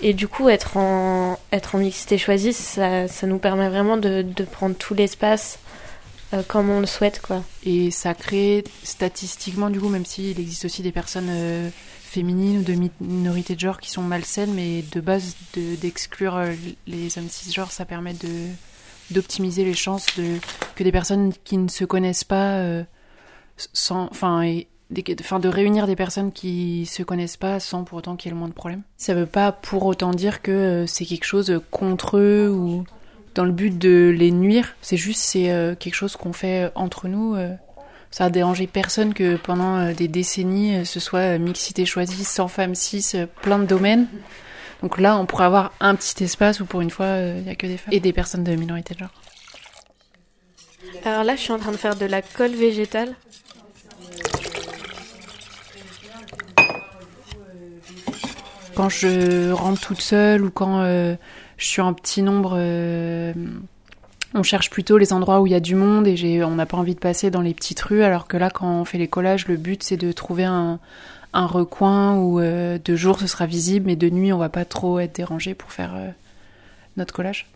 Et 0.00 0.12
du 0.12 0.28
coup, 0.28 0.48
être 0.48 0.76
en 0.76 1.35
être 1.52 1.74
en 1.74 1.78
mixité 1.78 2.18
choisie, 2.18 2.52
ça, 2.52 3.08
ça 3.08 3.26
nous 3.26 3.38
permet 3.38 3.68
vraiment 3.68 3.96
de, 3.96 4.22
prendre 4.50 4.74
tout 4.76 4.94
l'espace 4.94 5.58
euh, 6.34 6.42
comme 6.46 6.70
on 6.70 6.80
le 6.80 6.86
souhaite, 6.86 7.20
quoi. 7.20 7.44
Et 7.64 7.90
ça 7.90 8.14
crée 8.14 8.64
statistiquement, 8.82 9.70
du 9.70 9.80
coup, 9.80 9.88
même 9.88 10.04
s'il 10.06 10.38
existe 10.40 10.64
aussi 10.64 10.82
des 10.82 10.92
personnes 10.92 11.28
euh, 11.30 11.68
féminines 12.02 12.58
ou 12.58 12.62
de 12.62 12.72
mi- 12.74 12.90
minorités 13.00 13.54
de 13.54 13.60
genre 13.60 13.80
qui 13.80 13.90
sont 13.90 14.02
malsaines, 14.02 14.52
mais 14.54 14.82
de 14.92 15.00
base, 15.00 15.36
de- 15.54 15.76
d'exclure 15.76 16.36
euh, 16.36 16.52
les 16.86 17.16
hommes 17.18 17.28
cisgenres, 17.28 17.72
ça 17.72 17.84
permet 17.84 18.14
de 18.14 18.28
d'optimiser 19.12 19.64
les 19.64 19.74
chances 19.74 20.06
de 20.18 20.38
que 20.74 20.82
des 20.82 20.90
personnes 20.90 21.32
qui 21.44 21.56
ne 21.58 21.68
se 21.68 21.84
connaissent 21.84 22.24
pas, 22.24 22.60
sans, 23.72 24.08
enfin, 24.10 24.62
de 24.90 25.48
réunir 25.48 25.86
des 25.86 25.96
personnes 25.96 26.32
qui 26.32 26.86
se 26.86 27.02
connaissent 27.02 27.36
pas 27.36 27.60
sans 27.60 27.84
pour 27.84 27.98
autant 27.98 28.16
qu'il 28.16 28.28
y 28.28 28.30
ait 28.30 28.34
le 28.34 28.38
moins 28.38 28.48
de 28.48 28.54
problèmes. 28.54 28.82
Ça 28.96 29.14
veut 29.14 29.26
pas 29.26 29.52
pour 29.52 29.84
autant 29.86 30.12
dire 30.12 30.42
que 30.42 30.50
euh, 30.50 30.86
c'est 30.86 31.04
quelque 31.04 31.24
chose 31.24 31.60
contre 31.70 32.18
eux 32.18 32.50
ou 32.50 32.84
dans 33.34 33.44
le 33.44 33.52
but 33.52 33.76
de 33.76 34.14
les 34.16 34.30
nuire. 34.30 34.76
C'est 34.82 34.96
juste 34.96 35.20
c'est 35.20 35.50
euh, 35.50 35.74
quelque 35.74 35.94
chose 35.94 36.16
qu'on 36.16 36.32
fait 36.32 36.70
entre 36.74 37.08
nous. 37.08 37.34
euh. 37.34 37.54
ça 38.10 38.26
a 38.26 38.30
dérangé 38.30 38.66
personne 38.66 39.12
que 39.12 39.36
pendant 39.36 39.76
euh, 39.76 39.92
des 39.92 40.08
décennies 40.08 40.76
euh, 40.76 40.84
ce 40.84 41.00
soit 41.00 41.34
euh, 41.34 41.38
mixité 41.38 41.84
choisie, 41.84 42.24
sans 42.24 42.48
femmes 42.48 42.74
cis, 42.74 43.04
euh, 43.14 43.26
plein 43.42 43.58
de 43.58 43.66
domaines. 43.66 44.06
Donc 44.82 45.00
là, 45.00 45.18
on 45.18 45.26
pourrait 45.26 45.46
avoir 45.46 45.72
un 45.80 45.94
petit 45.94 46.22
espace 46.22 46.60
où 46.60 46.66
pour 46.66 46.80
une 46.82 46.90
fois 46.90 47.18
il 47.18 47.44
y 47.46 47.50
a 47.50 47.54
que 47.54 47.66
des 47.66 47.76
femmes 47.78 47.92
et 47.92 48.00
des 48.00 48.12
personnes 48.12 48.44
de 48.44 48.54
minorité 48.54 48.94
de 48.94 49.00
genre. 49.00 49.10
Alors 51.04 51.24
là, 51.24 51.34
je 51.34 51.40
suis 51.40 51.52
en 51.52 51.58
train 51.58 51.72
de 51.72 51.76
faire 51.76 51.96
de 51.96 52.04
la 52.06 52.20
colle 52.22 52.52
végétale. 52.54 53.14
Quand 58.76 58.90
je 58.90 59.52
rentre 59.52 59.80
toute 59.80 60.02
seule 60.02 60.44
ou 60.44 60.50
quand 60.50 60.82
euh, 60.82 61.16
je 61.56 61.66
suis 61.66 61.80
en 61.80 61.94
petit 61.94 62.20
nombre, 62.20 62.56
euh, 62.58 63.32
on 64.34 64.42
cherche 64.42 64.68
plutôt 64.68 64.98
les 64.98 65.14
endroits 65.14 65.40
où 65.40 65.46
il 65.46 65.52
y 65.54 65.56
a 65.56 65.60
du 65.60 65.74
monde 65.74 66.06
et 66.06 66.44
on 66.44 66.56
n'a 66.56 66.66
pas 66.66 66.76
envie 66.76 66.94
de 66.94 67.00
passer 67.00 67.30
dans 67.30 67.40
les 67.40 67.54
petites 67.54 67.80
rues. 67.80 68.02
Alors 68.02 68.28
que 68.28 68.36
là, 68.36 68.50
quand 68.50 68.68
on 68.68 68.84
fait 68.84 68.98
les 68.98 69.08
collages, 69.08 69.48
le 69.48 69.56
but 69.56 69.82
c'est 69.82 69.96
de 69.96 70.12
trouver 70.12 70.44
un, 70.44 70.78
un 71.32 71.46
recoin 71.46 72.16
où 72.16 72.38
euh, 72.38 72.78
de 72.84 72.96
jour 72.96 73.18
ce 73.18 73.26
sera 73.26 73.46
visible, 73.46 73.86
mais 73.86 73.96
de 73.96 74.10
nuit 74.10 74.30
on 74.34 74.38
va 74.38 74.50
pas 74.50 74.66
trop 74.66 75.00
être 75.00 75.14
dérangé 75.14 75.54
pour 75.54 75.72
faire 75.72 75.94
notre 76.98 77.14
collage. 77.14 77.46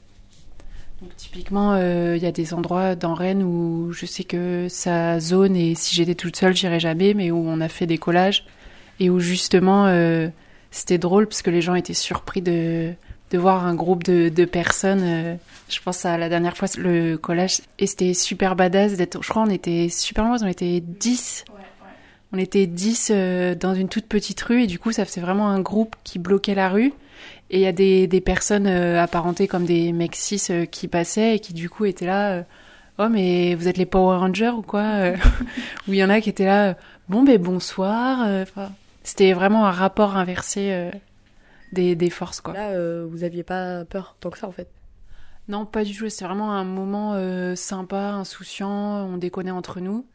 Donc 1.03 1.15
typiquement, 1.19 1.77
il 1.77 2.23
y 2.23 2.27
a 2.27 2.33
des 2.33 2.55
endroits 2.55 2.95
dans 2.95 3.13
Rennes 3.13 3.43
où 3.43 3.93
je 3.93 4.07
sais 4.07 4.25
que 4.25 4.69
ça 4.71 5.21
zone 5.21 5.55
et 5.55 5.75
si 5.75 5.95
j'étais 5.95 6.15
toute 6.15 6.37
seule, 6.37 6.57
j'irais 6.57 6.81
jamais, 6.81 7.13
mais 7.13 7.31
où 7.31 7.45
on 7.47 7.61
a 7.61 7.69
fait 7.69 7.87
des 7.87 7.99
collages 7.99 8.47
et 9.01 9.11
où 9.11 9.21
justement 9.21 9.87
c'était 10.71 10.99
drôle 10.99 11.27
parce 11.27 11.43
que 11.43 11.51
les 11.51 11.61
gens 11.63 11.75
étaient 11.75 11.95
surpris 11.95 12.43
de, 12.43 12.93
de 13.31 13.39
voir 13.39 13.65
un 13.67 13.75
groupe 13.75 14.03
de, 14.05 14.29
de 14.29 14.45
personnes. 14.45 15.03
euh, 15.03 15.35
je 15.69 15.79
pense 15.81 16.05
à 16.05 16.19
la 16.19 16.29
dernière 16.29 16.57
fois 16.57 16.69
le 16.79 17.17
collage 17.17 17.61
et 17.79 17.87
c'était 17.87 18.15
super 18.15 18.57
badass 18.57 18.97
d'être. 18.97 19.23
Je 19.23 19.29
crois 19.29 19.43
on 19.47 19.51
était 19.51 19.89
super 19.89 20.25
nombreux, 20.25 20.43
on 20.45 20.49
était 20.49 20.81
10. 20.81 21.45
On 22.33 22.39
était 22.39 22.67
10 22.67 23.11
euh, 23.13 23.55
dans 23.57 23.75
une 23.75 23.89
toute 23.89 24.07
petite 24.07 24.41
rue 24.43 24.63
et 24.63 24.67
du 24.69 24.79
coup 24.79 24.93
ça 24.93 25.05
faisait 25.05 25.21
vraiment 25.21 25.49
un 25.49 25.61
groupe 25.61 25.97
qui 26.05 26.19
bloquait 26.21 26.55
la 26.55 26.69
rue. 26.69 26.93
Et 27.51 27.59
il 27.59 27.61
y 27.61 27.67
a 27.67 27.73
des, 27.73 28.07
des 28.07 28.21
personnes 28.21 28.69
euh, 28.69 29.03
apparentées 29.03 29.49
comme 29.49 29.65
des 29.65 29.91
mecs 29.93 30.15
cis 30.15 30.41
euh, 30.51 30.65
qui 30.67 30.87
passaient 30.87 31.35
et 31.37 31.39
qui 31.41 31.53
du 31.53 31.69
coup 31.69 31.85
étaient 31.87 32.07
là. 32.07 32.31
euh, 32.31 32.43
oh 32.99 33.09
mais 33.09 33.57
vous 33.57 33.67
êtes 33.67 33.77
les 33.77 33.87
Power 33.87 34.19
Rangers 34.19 34.53
ou 34.57 34.63
quoi 34.63 34.83
euh 34.83 35.17
Ou 35.89 35.93
il 35.93 35.97
y 35.97 36.05
en 36.05 36.11
a 36.11 36.21
qui 36.21 36.31
étaient 36.31 36.47
là. 36.47 36.77
Bon 37.09 37.25
ben 37.25 37.39
bonsoir. 37.39 38.21
euh, 38.25 38.45
enfin, 38.45 38.71
c'était 39.03 39.33
vraiment 39.33 39.67
un 39.67 39.71
rapport 39.71 40.17
inversé 40.17 40.73
euh, 40.73 40.91
des, 41.73 41.97
des 41.97 42.11
forces 42.11 42.41
quoi. 42.41 42.55
Là, 42.55 42.71
euh, 42.71 43.07
vous 43.09 43.25
aviez 43.25 43.43
pas 43.43 43.85
peur 43.85 44.17
tant 44.21 44.31
que 44.31 44.39
ça 44.39 44.47
en 44.47 44.53
fait? 44.53 44.69
Non, 45.49 45.67
pas 45.67 45.83
du 45.83 45.97
tout. 45.97 46.09
C'est 46.09 46.25
vraiment 46.25 46.53
un 46.53 46.65
moment 46.65 47.15
euh, 47.15 47.57
sympa, 47.57 48.11
insouciant. 48.11 48.71
On 49.07 49.17
déconnait 49.17 49.51
entre 49.51 49.81
nous. 49.81 50.07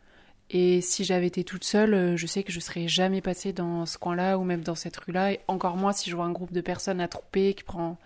Et 0.50 0.80
si 0.80 1.04
j'avais 1.04 1.28
été 1.28 1.44
toute 1.44 1.64
seule, 1.64 2.16
je 2.16 2.26
sais 2.28 2.44
que 2.44 2.54
je 2.54 2.60
serais 2.60 2.88
jamais 2.88 3.20
passée 3.20 3.52
dans 3.52 3.86
ce 3.86 3.98
coin-là 3.98 4.38
ou 4.38 4.44
même 4.44 4.62
dans 4.62 4.76
cette 4.76 4.96
rue-là. 4.96 5.34
Et 5.34 5.40
encore 5.48 5.76
moins 5.76 5.92
si 5.92 6.10
je 6.10 6.16
vois 6.16 6.26
un 6.26 6.32
groupe 6.32 6.54
de 6.54 6.62
personnes 6.62 7.02
attroupées 7.02 7.54
qui 7.54 7.64
prend 7.64 7.98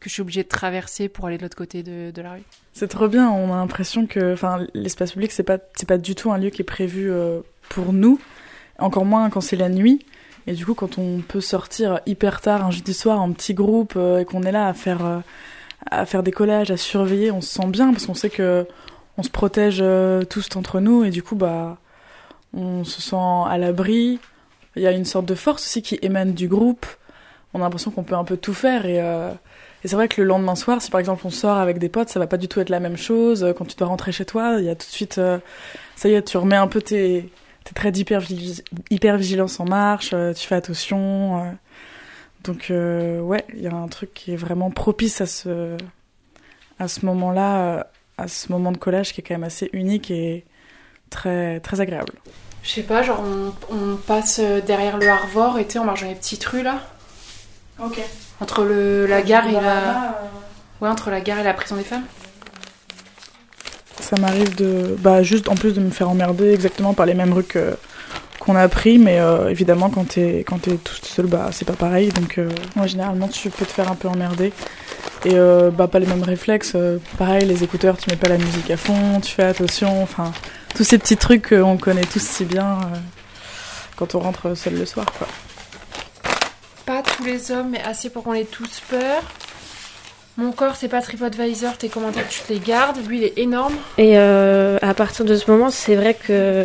que 0.00 0.08
je 0.08 0.14
suis 0.14 0.22
obligée 0.22 0.44
de 0.44 0.48
traverser 0.48 1.08
pour 1.08 1.26
aller 1.26 1.36
de 1.36 1.42
l'autre 1.42 1.56
côté 1.56 1.82
de, 1.82 2.12
de 2.12 2.22
la 2.22 2.34
rue. 2.34 2.42
C'est 2.72 2.88
trop 2.88 3.08
bien. 3.08 3.28
On 3.28 3.52
a 3.52 3.56
l'impression 3.56 4.06
que, 4.06 4.32
enfin, 4.32 4.64
l'espace 4.72 5.12
public 5.12 5.32
c'est 5.32 5.42
pas 5.42 5.58
c'est 5.74 5.88
pas 5.88 5.98
du 5.98 6.14
tout 6.14 6.30
un 6.30 6.38
lieu 6.38 6.50
qui 6.50 6.62
est 6.62 6.64
prévu 6.64 7.10
euh, 7.10 7.40
pour 7.68 7.92
nous. 7.92 8.20
Encore 8.78 9.04
moins 9.04 9.28
quand 9.28 9.40
c'est 9.40 9.56
la 9.56 9.68
nuit. 9.68 10.06
Et 10.48 10.52
du 10.52 10.64
coup, 10.64 10.72
quand 10.72 10.96
on 10.96 11.20
peut 11.20 11.42
sortir 11.42 12.00
hyper 12.06 12.40
tard 12.40 12.64
un 12.64 12.70
jeudi 12.70 12.94
soir 12.94 13.20
en 13.20 13.32
petit 13.32 13.52
groupe 13.52 13.92
euh, 13.96 14.20
et 14.20 14.24
qu'on 14.24 14.44
est 14.44 14.50
là 14.50 14.66
à 14.66 14.72
faire 14.72 15.04
euh, 15.04 15.18
à 15.90 16.06
faire 16.06 16.22
des 16.22 16.32
collages, 16.32 16.70
à 16.70 16.78
surveiller, 16.78 17.30
on 17.30 17.42
se 17.42 17.50
sent 17.50 17.66
bien 17.66 17.92
parce 17.92 18.06
qu'on 18.06 18.14
sait 18.14 18.30
que 18.30 18.66
on 19.18 19.22
se 19.22 19.28
protège 19.28 19.80
euh, 19.82 20.24
tous 20.24 20.48
entre 20.56 20.80
nous 20.80 21.04
et 21.04 21.10
du 21.10 21.22
coup, 21.22 21.36
bah, 21.36 21.76
on 22.54 22.82
se 22.84 23.02
sent 23.02 23.16
à 23.46 23.58
l'abri. 23.58 24.20
Il 24.74 24.80
y 24.80 24.86
a 24.86 24.92
une 24.92 25.04
sorte 25.04 25.26
de 25.26 25.34
force 25.34 25.66
aussi 25.66 25.82
qui 25.82 25.98
émane 26.00 26.32
du 26.32 26.48
groupe. 26.48 26.86
On 27.52 27.60
a 27.60 27.64
l'impression 27.64 27.90
qu'on 27.90 28.04
peut 28.04 28.14
un 28.14 28.24
peu 28.24 28.38
tout 28.38 28.54
faire 28.54 28.86
et, 28.86 29.02
c'est 29.84 29.96
vrai 29.96 30.08
que 30.08 30.20
le 30.22 30.26
lendemain 30.26 30.54
soir, 30.54 30.80
si 30.80 30.90
par 30.90 30.98
exemple 30.98 31.26
on 31.26 31.30
sort 31.30 31.58
avec 31.58 31.78
des 31.78 31.88
potes, 31.88 32.08
ça 32.08 32.18
va 32.18 32.26
pas 32.26 32.36
du 32.38 32.48
tout 32.48 32.60
être 32.60 32.70
la 32.70 32.80
même 32.80 32.96
chose. 32.96 33.54
Quand 33.56 33.66
tu 33.66 33.76
dois 33.76 33.88
rentrer 33.88 34.12
chez 34.12 34.24
toi, 34.24 34.56
il 34.58 34.64
y 34.64 34.70
a 34.70 34.74
tout 34.74 34.86
de 34.86 34.92
suite, 34.92 35.20
ça 35.96 36.08
y 36.08 36.14
est, 36.14 36.22
tu 36.22 36.36
remets 36.36 36.56
un 36.56 36.68
peu 36.68 36.80
tes, 36.82 37.30
tes 37.68 37.74
traits 37.74 37.94
d'hypervigilance 38.90 39.60
en 39.60 39.64
marche, 39.64 40.10
euh, 40.12 40.32
tu 40.32 40.46
fais 40.46 40.54
attention. 40.54 41.44
euh. 41.44 41.50
donc 42.44 42.70
euh, 42.70 43.20
ouais, 43.20 43.44
il 43.54 43.62
y 43.62 43.66
a 43.66 43.74
un 43.74 43.88
truc 43.88 44.12
qui 44.14 44.32
est 44.32 44.36
vraiment 44.36 44.70
propice 44.70 45.20
à 45.20 45.26
ce, 45.26 45.76
à 46.78 46.88
ce 46.88 47.04
moment-là, 47.06 47.56
euh, 47.58 47.82
à 48.16 48.28
ce 48.28 48.50
moment 48.50 48.72
de 48.72 48.78
collage 48.78 49.12
qui 49.12 49.20
est 49.20 49.24
quand 49.24 49.34
même 49.34 49.44
assez 49.44 49.68
unique 49.72 50.10
et 50.10 50.44
très 51.10 51.60
très 51.60 51.80
agréable. 51.80 52.14
Je 52.62 52.70
sais 52.70 52.82
pas, 52.82 53.02
genre 53.02 53.22
on, 53.22 53.74
on 53.74 53.96
passe 53.96 54.40
derrière 54.66 54.98
le 54.98 55.08
Harvard 55.08 55.58
et 55.58 55.66
tu 55.66 55.74
sais, 55.74 55.78
on 55.78 55.84
marche 55.84 56.02
dans 56.02 56.08
les 56.08 56.14
petites 56.14 56.44
rues 56.44 56.62
là. 56.62 56.80
Ok. 57.82 58.00
Entre 58.40 58.64
le, 58.64 59.06
la 59.06 59.22
gare 59.22 59.46
et 59.48 59.52
la. 59.52 60.20
Ouais, 60.80 60.88
entre 60.88 61.10
la 61.10 61.20
gare 61.20 61.38
et 61.38 61.44
la 61.44 61.54
prison 61.54 61.76
des 61.76 61.84
femmes. 61.84 62.04
Ça 64.08 64.16
m'arrive 64.18 64.54
de, 64.54 64.96
bah 65.00 65.22
juste 65.22 65.48
en 65.48 65.54
plus 65.54 65.74
de 65.74 65.80
me 65.80 65.90
faire 65.90 66.08
emmerder 66.08 66.54
exactement 66.54 66.94
par 66.94 67.04
les 67.04 67.12
mêmes 67.12 67.32
rues 67.34 67.44
que 67.44 67.76
qu'on 68.40 68.56
a 68.56 68.66
pris, 68.68 68.96
mais 68.98 69.18
euh, 69.20 69.50
évidemment 69.50 69.90
quand 69.90 70.08
t'es 70.08 70.44
quand 70.46 70.62
t'es 70.62 70.76
tout 70.76 70.94
seul, 71.02 71.26
bah 71.26 71.50
c'est 71.52 71.66
pas 71.66 71.74
pareil. 71.74 72.08
Donc 72.08 72.38
euh, 72.38 72.48
moi 72.74 72.86
généralement 72.86 73.28
tu 73.28 73.50
peux 73.50 73.66
te 73.66 73.70
faire 73.70 73.90
un 73.90 73.94
peu 73.96 74.08
emmerder 74.08 74.52
et 75.26 75.34
euh, 75.34 75.70
bah 75.70 75.88
pas 75.88 75.98
les 75.98 76.06
mêmes 76.06 76.22
réflexes. 76.22 76.72
euh, 76.74 76.98
pareil 77.18 77.44
les 77.44 77.62
écouteurs, 77.64 77.98
tu 77.98 78.08
mets 78.08 78.16
pas 78.16 78.28
la 78.28 78.38
musique 78.38 78.70
à 78.70 78.78
fond, 78.78 79.20
tu 79.20 79.32
fais 79.32 79.44
attention. 79.44 80.02
Enfin 80.02 80.32
tous 80.74 80.84
ces 80.84 80.96
petits 80.96 81.18
trucs 81.18 81.50
qu'on 81.50 81.76
connaît 81.76 82.06
tous 82.06 82.22
si 82.22 82.46
bien 82.46 82.78
euh, 82.80 82.96
quand 83.96 84.14
on 84.14 84.20
rentre 84.20 84.56
seul 84.56 84.78
le 84.78 84.86
soir. 84.86 85.06
Pas 86.86 87.02
tous 87.02 87.24
les 87.24 87.50
hommes, 87.50 87.70
mais 87.72 87.82
assez 87.82 88.08
pour 88.08 88.24
qu'on 88.24 88.32
ait 88.32 88.44
tous 88.44 88.80
peur. 88.88 89.22
Mon 90.38 90.52
corps, 90.52 90.76
c'est 90.76 90.86
pas 90.88 91.02
TripAdvisor, 91.02 91.76
tes 91.76 91.88
commentaires, 91.88 92.28
tu 92.28 92.40
te 92.42 92.52
les 92.52 92.60
gardes. 92.60 92.98
Lui, 93.08 93.18
il 93.18 93.24
est 93.24 93.38
énorme. 93.38 93.74
Et 93.98 94.16
euh, 94.18 94.78
à 94.82 94.94
partir 94.94 95.24
de 95.24 95.34
ce 95.36 95.50
moment, 95.50 95.68
c'est 95.70 95.96
vrai 95.96 96.14
que 96.14 96.64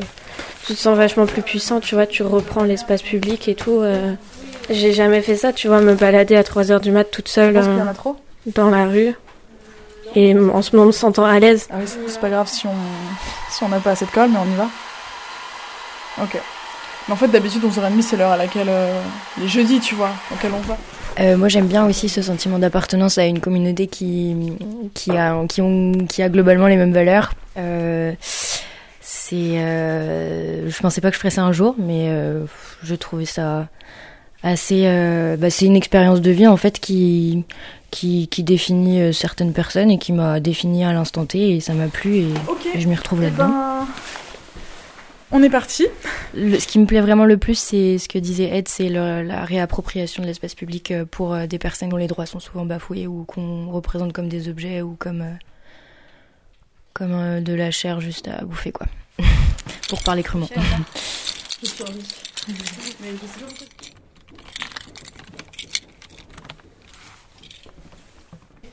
tu 0.67 0.75
te 0.75 0.79
sens 0.79 0.95
vachement 0.95 1.25
plus 1.25 1.41
puissant, 1.41 1.79
tu 1.79 1.95
vois, 1.95 2.05
tu 2.05 2.21
reprends 2.21 2.63
l'espace 2.63 3.01
public 3.01 3.47
et 3.47 3.55
tout. 3.55 3.79
euh. 3.81 4.13
J'ai 4.69 4.93
jamais 4.93 5.21
fait 5.23 5.35
ça, 5.35 5.51
tu 5.51 5.67
vois, 5.67 5.81
me 5.81 5.95
balader 5.95 6.35
à 6.35 6.43
3h 6.43 6.79
du 6.81 6.91
mat 6.91 7.03
toute 7.05 7.27
seule 7.27 7.53
Parce 7.53 7.65
qu'il 7.65 7.75
y 7.77 7.81
en 7.81 7.87
euh, 7.87 7.91
a 7.91 7.93
trop? 7.95 8.15
dans 8.45 8.69
la 8.69 8.85
rue. 8.85 9.13
Et 10.15 10.35
en 10.37 10.61
ce 10.61 10.75
moment, 10.75 10.87
me 10.87 10.91
sentant 10.91 11.25
à 11.25 11.39
l'aise. 11.39 11.67
Ah 11.71 11.77
oui, 11.79 11.85
c'est 11.87 11.97
c'est 12.07 12.19
pas 12.21 12.29
grave 12.29 12.47
si 12.47 12.67
on 12.67 12.75
si 13.49 13.63
on 13.63 13.69
n'a 13.69 13.79
pas 13.79 13.91
assez 13.91 14.05
de 14.05 14.11
colle, 14.11 14.29
mais 14.29 14.37
on 14.37 14.45
y 14.53 14.55
va. 14.55 14.67
Ok. 16.21 16.37
Mais 17.07 17.13
en 17.13 17.17
fait, 17.17 17.27
d'habitude, 17.29 17.63
11h30, 17.63 18.01
c'est 18.03 18.17
l'heure 18.17 18.31
à 18.31 18.37
laquelle. 18.37 18.69
euh, 18.69 19.01
les 19.39 19.47
jeudis, 19.47 19.79
tu 19.79 19.95
vois, 19.95 20.11
auquel 20.31 20.51
on 20.53 20.59
va. 20.61 20.77
Euh, 21.19 21.37
moi, 21.37 21.47
j'aime 21.47 21.67
bien 21.67 21.85
aussi 21.85 22.09
ce 22.09 22.21
sentiment 22.21 22.57
d'appartenance 22.59 23.17
à 23.17 23.25
une 23.25 23.39
communauté 23.39 23.87
qui, 23.87 24.35
qui, 24.93 25.11
a, 25.11 25.35
qui, 25.47 25.61
ont, 25.61 25.91
qui 26.09 26.21
a 26.23 26.29
globalement 26.29 26.67
les 26.67 26.75
mêmes 26.75 26.93
valeurs. 26.93 27.33
Euh, 27.57 28.13
c'est, 28.99 29.35
euh, 29.59 30.69
je 30.69 30.79
pensais 30.81 31.01
pas 31.01 31.09
que 31.09 31.15
je 31.15 31.19
ferais 31.19 31.29
ça 31.29 31.43
un 31.43 31.51
jour, 31.51 31.75
mais 31.77 32.07
euh, 32.09 32.45
je 32.83 32.95
trouvais 32.95 33.25
ça 33.25 33.67
assez. 34.41 34.83
euh, 34.85 35.37
bah, 35.37 35.49
c'est 35.49 35.65
une 35.65 35.75
expérience 35.75 36.19
de 36.19 36.31
vie 36.31 36.47
en 36.47 36.57
fait 36.57 36.79
qui, 36.79 37.43
qui, 37.91 38.27
qui 38.27 38.43
définit 38.43 39.01
euh, 39.01 39.11
certaines 39.11 39.53
personnes 39.53 39.91
et 39.91 39.97
qui 39.99 40.13
m'a 40.13 40.39
défini 40.39 40.83
à 40.83 40.93
l'instant 40.93 41.25
T 41.25 41.55
et 41.55 41.59
ça 41.59 41.73
m'a 41.73 41.87
plu 41.87 42.15
et, 42.17 42.27
et 42.75 42.79
je 42.81 42.87
m'y 42.87 42.95
retrouve 42.95 43.19
Eh 43.21 43.25
là-dedans. 43.25 43.53
On 45.33 45.43
est 45.43 45.49
parti. 45.49 45.85
Le- 46.33 46.59
ce 46.59 46.67
qui 46.67 46.79
me 46.79 46.85
plaît 46.85 47.01
vraiment 47.01 47.25
le 47.25 47.37
plus, 47.37 47.57
c'est 47.57 47.97
ce 47.97 48.07
que 48.07 48.17
disait 48.19 48.55
Ed, 48.55 48.67
c'est 48.69 48.87
la 48.87 49.43
réappropriation 49.43 50.23
de 50.23 50.27
l'espace 50.27 50.55
public 50.55 50.91
euh, 50.91 51.05
pour 51.05 51.33
euh, 51.33 51.47
des 51.47 51.59
personnes 51.59 51.89
dont 51.89 51.97
les 51.97 52.07
droits 52.07 52.25
sont 52.25 52.39
souvent 52.39 52.65
bafoués 52.65 53.07
ou 53.07 53.25
qu'on 53.25 53.69
représente 53.71 54.13
comme 54.13 54.29
des 54.29 54.47
objets 54.47 54.81
ou 54.81 54.95
comme, 54.97 55.21
euh, 55.21 55.33
comme 56.93 57.13
euh, 57.13 57.41
de 57.41 57.53
la 57.53 57.71
chair 57.71 57.99
juste 57.99 58.27
à 58.29 58.45
bouffer, 58.45 58.71
quoi. 58.71 58.87
pour 59.89 60.01
parler 60.03 60.23
crûment. 60.23 60.47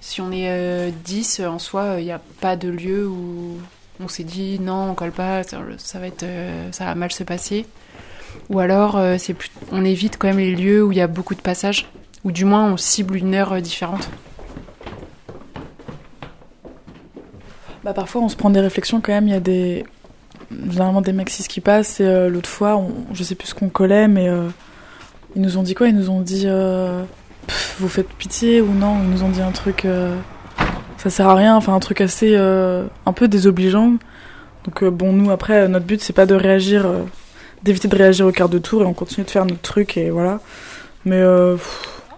Si 0.01 0.21
on 0.21 0.33
est 0.33 0.49
euh, 0.51 0.91
10 1.05 1.41
en 1.41 1.59
soi, 1.59 1.97
il 1.99 2.05
n'y 2.05 2.13
a 2.13 2.21
pas 2.41 2.57
de 2.57 2.69
lieu 2.69 3.07
où 3.07 3.59
on 4.03 4.09
s'est 4.09 4.25
dit 4.25 4.59
non, 4.61 4.91
on 4.91 4.95
colle 4.95 5.13
pas, 5.13 5.43
ça, 5.43 5.59
euh, 6.23 6.71
va 6.79 6.95
mal 6.95 7.13
se 7.13 7.23
passer. 7.23 7.67
Ou 8.49 8.59
alors, 8.59 8.97
euh, 8.97 9.17
on 9.73 9.85
évite 9.85 10.17
quand 10.19 10.29
même 10.29 10.39
les 10.39 10.55
lieux 10.55 10.83
où 10.83 10.93
il 10.93 10.99
y 10.99 11.01
a 11.01 11.07
beaucoup 11.07 11.35
de 11.35 11.41
passages, 11.41 11.89
ou 12.25 12.33
du 12.33 12.45
moins 12.45 12.73
on 12.73 12.77
cible 12.77 13.17
une 13.17 13.35
heure 13.35 13.53
euh, 13.53 13.61
différente. 13.61 14.09
Bah, 17.85 17.93
parfois, 17.95 18.23
on 18.23 18.29
se 18.29 18.37
prend 18.37 18.51
des 18.51 18.61
réflexions 18.61 19.01
quand 19.01 19.13
même. 19.13 19.27
Il 19.27 19.33
y 19.33 19.37
a 19.37 19.41
des. 19.41 19.85
Généralement, 20.69 21.01
des 21.01 21.15
cis 21.29 21.45
qui 21.45 21.61
passent. 21.61 22.01
Et 22.01 22.29
l'autre 22.29 22.51
fois, 22.51 22.77
on... 22.77 22.93
je 23.15 23.23
sais 23.23 23.35
plus 23.35 23.49
ce 23.49 23.55
qu'on 23.55 23.69
collait, 23.69 24.09
mais 24.09 24.29
ils 25.35 25.41
nous 25.41 25.57
ont 25.57 25.63
dit 25.63 25.75
quoi? 25.75 25.89
Ils 25.89 25.97
nous 25.97 26.11
ont 26.11 26.21
dit 26.21 26.47
Vous 27.79 27.89
faites 27.89 28.09
pitié 28.09 28.61
ou 28.61 28.75
non? 28.75 28.99
Ils 29.03 29.09
nous 29.09 29.23
ont 29.23 29.31
dit 29.31 29.41
un 29.41 29.53
truc. 29.53 29.87
Ça 31.03 31.11
sert 31.11 31.29
à 31.29 31.35
rien. 31.35 31.57
Enfin, 31.57 31.75
un 31.75 31.81
truc 31.81 32.01
assez. 32.01 32.35
euh, 32.37 32.87
un 33.07 33.13
peu 33.13 33.27
désobligeant. 33.29 33.95
Donc, 34.65 34.83
euh, 34.83 34.91
bon, 34.91 35.13
nous, 35.13 35.31
après, 35.31 35.67
notre 35.69 35.87
but, 35.87 36.01
c'est 36.03 36.13
pas 36.13 36.27
de 36.27 36.35
réagir. 36.35 36.85
euh, 36.87 37.03
d'éviter 37.63 37.89
de 37.89 37.97
réagir 37.97 38.27
au 38.27 38.33
quart 38.33 38.49
de 38.49 38.59
tour 38.59 38.83
et 38.83 38.85
on 38.87 38.95
continue 38.95 39.25
de 39.25 39.31
faire 39.31 39.45
notre 39.45 39.61
truc 39.61 39.97
et 39.99 40.11
voilà. 40.11 40.41
Mais. 41.05 41.23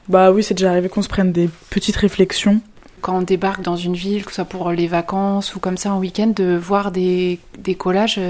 bah 0.09 0.31
oui, 0.31 0.43
c'est 0.43 0.55
déjà 0.55 0.71
arrivé 0.71 0.89
qu'on 0.89 1.03
se 1.03 1.09
prenne 1.09 1.33
des 1.33 1.49
petites 1.71 1.97
réflexions. 1.97 2.61
Quand 3.01 3.19
on 3.19 3.23
débarque 3.23 3.63
dans 3.63 3.75
une 3.77 3.95
ville, 3.95 4.25
que 4.25 4.31
ce 4.31 4.37
soit 4.37 4.45
pour 4.45 4.71
les 4.71 4.87
vacances 4.87 5.57
ou 5.57 5.59
comme 5.61 5.77
ça 5.77 5.93
en 5.93 5.99
week-end, 5.99 6.29
de 6.37 6.55
voir 6.57 6.93
des, 6.93 7.41
des 7.59 7.75
collages, 7.75 8.21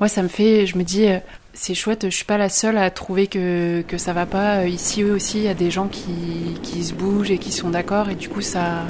moi 0.00 0.08
ça 0.08 0.22
me 0.22 0.28
fait, 0.28 0.66
je 0.66 0.76
me 0.76 0.82
dis, 0.82 1.06
c'est 1.54 1.74
chouette, 1.74 2.06
je 2.10 2.16
suis 2.16 2.24
pas 2.24 2.38
la 2.38 2.48
seule 2.48 2.76
à 2.78 2.90
trouver 2.90 3.28
que, 3.28 3.82
que 3.82 3.98
ça 3.98 4.12
va 4.12 4.26
pas. 4.26 4.66
Ici 4.66 5.04
aussi, 5.04 5.38
il 5.38 5.44
y 5.44 5.48
a 5.48 5.54
des 5.54 5.70
gens 5.70 5.86
qui, 5.86 6.58
qui 6.64 6.82
se 6.82 6.92
bougent 6.94 7.30
et 7.30 7.38
qui 7.38 7.52
sont 7.52 7.70
d'accord 7.70 8.08
et 8.10 8.16
du 8.16 8.28
coup 8.28 8.40
ça, 8.40 8.82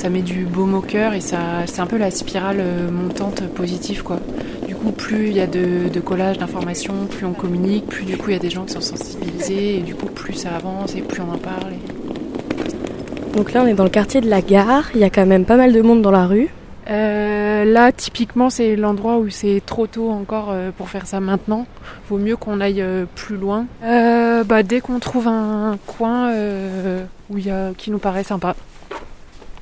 ça 0.00 0.08
met 0.08 0.22
du 0.22 0.44
baume 0.46 0.74
au 0.74 0.80
cœur 0.80 1.12
et 1.12 1.20
ça, 1.20 1.38
c'est 1.66 1.80
un 1.80 1.86
peu 1.86 1.98
la 1.98 2.10
spirale 2.10 2.56
euh, 2.60 2.90
montante 2.90 3.42
positive 3.54 4.02
quoi. 4.02 4.18
Du 4.66 4.74
coup, 4.74 4.92
plus 4.92 5.28
il 5.28 5.36
y 5.36 5.40
a 5.40 5.46
de, 5.46 5.88
de 5.92 6.00
collages, 6.00 6.38
d'informations, 6.38 7.06
plus 7.10 7.26
on 7.26 7.32
communique, 7.34 7.86
plus 7.86 8.04
du 8.04 8.16
coup 8.16 8.30
il 8.30 8.32
y 8.32 8.36
a 8.36 8.40
des 8.40 8.48
gens 8.50 8.64
qui 8.64 8.72
sont 8.72 8.80
sensibilisés 8.80 9.76
et 9.76 9.80
du 9.80 9.94
coup 9.94 10.06
plus 10.06 10.32
ça 10.34 10.50
avance 10.56 10.94
et 10.96 11.02
plus 11.02 11.20
on 11.20 11.32
en 11.34 11.38
parle. 11.38 11.72
et- 11.72 13.36
Donc 13.36 13.52
là, 13.52 13.62
on 13.62 13.66
est 13.66 13.74
dans 13.74 13.84
le 13.84 13.90
quartier 13.90 14.20
de 14.20 14.28
la 14.30 14.40
gare. 14.42 14.84
Il 14.94 15.00
y 15.00 15.04
a 15.04 15.10
quand 15.10 15.26
même 15.26 15.44
pas 15.44 15.56
mal 15.56 15.72
de 15.72 15.82
monde 15.82 16.02
dans 16.02 16.10
la 16.10 16.26
rue. 16.26 16.48
Euh, 16.90 17.64
là, 17.64 17.92
typiquement, 17.92 18.50
c'est 18.50 18.74
l'endroit 18.74 19.18
où 19.18 19.28
c'est 19.28 19.62
trop 19.64 19.86
tôt 19.86 20.10
encore 20.10 20.48
euh, 20.50 20.70
pour 20.76 20.88
faire 20.88 21.06
ça 21.06 21.20
maintenant. 21.20 21.66
Vaut 22.08 22.18
mieux 22.18 22.36
qu'on 22.36 22.60
aille 22.60 22.80
euh, 22.82 23.04
plus 23.14 23.36
loin. 23.36 23.66
Euh, 23.84 24.42
bah, 24.44 24.62
dès 24.64 24.80
qu'on 24.80 24.98
trouve 24.98 25.28
un 25.28 25.78
coin 25.86 26.30
euh, 26.30 27.04
où 27.28 27.38
y 27.38 27.50
a, 27.50 27.70
qui 27.76 27.90
nous 27.92 27.98
paraît 27.98 28.24
sympa. 28.24 28.56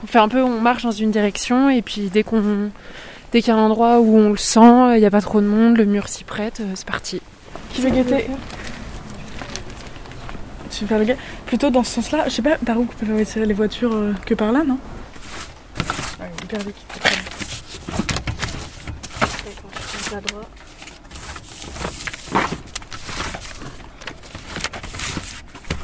On 0.03 0.07
fait 0.07 0.19
un 0.19 0.29
peu, 0.29 0.43
on 0.43 0.61
marche 0.61 0.85
dans 0.85 0.93
une 0.93 1.11
direction 1.11 1.71
et 1.71 1.83
puis 1.83 2.09
dès 2.13 2.23
qu'on, 2.23 2.71
dès 3.33 3.43
qu'il 3.43 3.53
y 3.53 3.57
a 3.57 3.59
un 3.59 3.65
endroit 3.65 4.01
où 4.01 4.17
on 4.17 4.31
le 4.31 4.37
sent, 4.37 4.95
il 4.95 5.01
n'y 5.01 5.07
a 5.07 5.11
pas 5.11 5.21
trop 5.21 5.41
de 5.41 5.47
monde, 5.47 5.77
le 5.77 5.85
mur 5.85 6.09
s'y 6.09 6.25
prête, 6.25 6.61
euh, 6.61 6.73
c'est 6.75 6.87
parti. 6.87 7.21
Qui 7.73 7.81
veut 7.81 7.91
guetter 7.91 8.27
Tu 10.71 10.83
veux 10.83 10.87
faire 10.87 10.99
le 10.99 11.05
gars 11.05 11.17
Plutôt 11.47 11.71
dans 11.71 11.83
ce 11.83 11.95
sens-là, 11.95 12.25
je 12.27 12.31
sais 12.31 12.43
pas 12.43 12.57
par 12.59 12.79
où 12.79 12.83
on 12.83 13.07
peut 13.07 13.25
tirer 13.25 13.47
les 13.47 13.55
voitures 13.55 13.93
euh, 13.93 14.13
que 14.25 14.35
par 14.35 14.53
là, 14.53 14.63
non? 14.65 14.79
Ouais, 16.21 16.27
hyper 16.45 16.61
vite. 16.61 16.77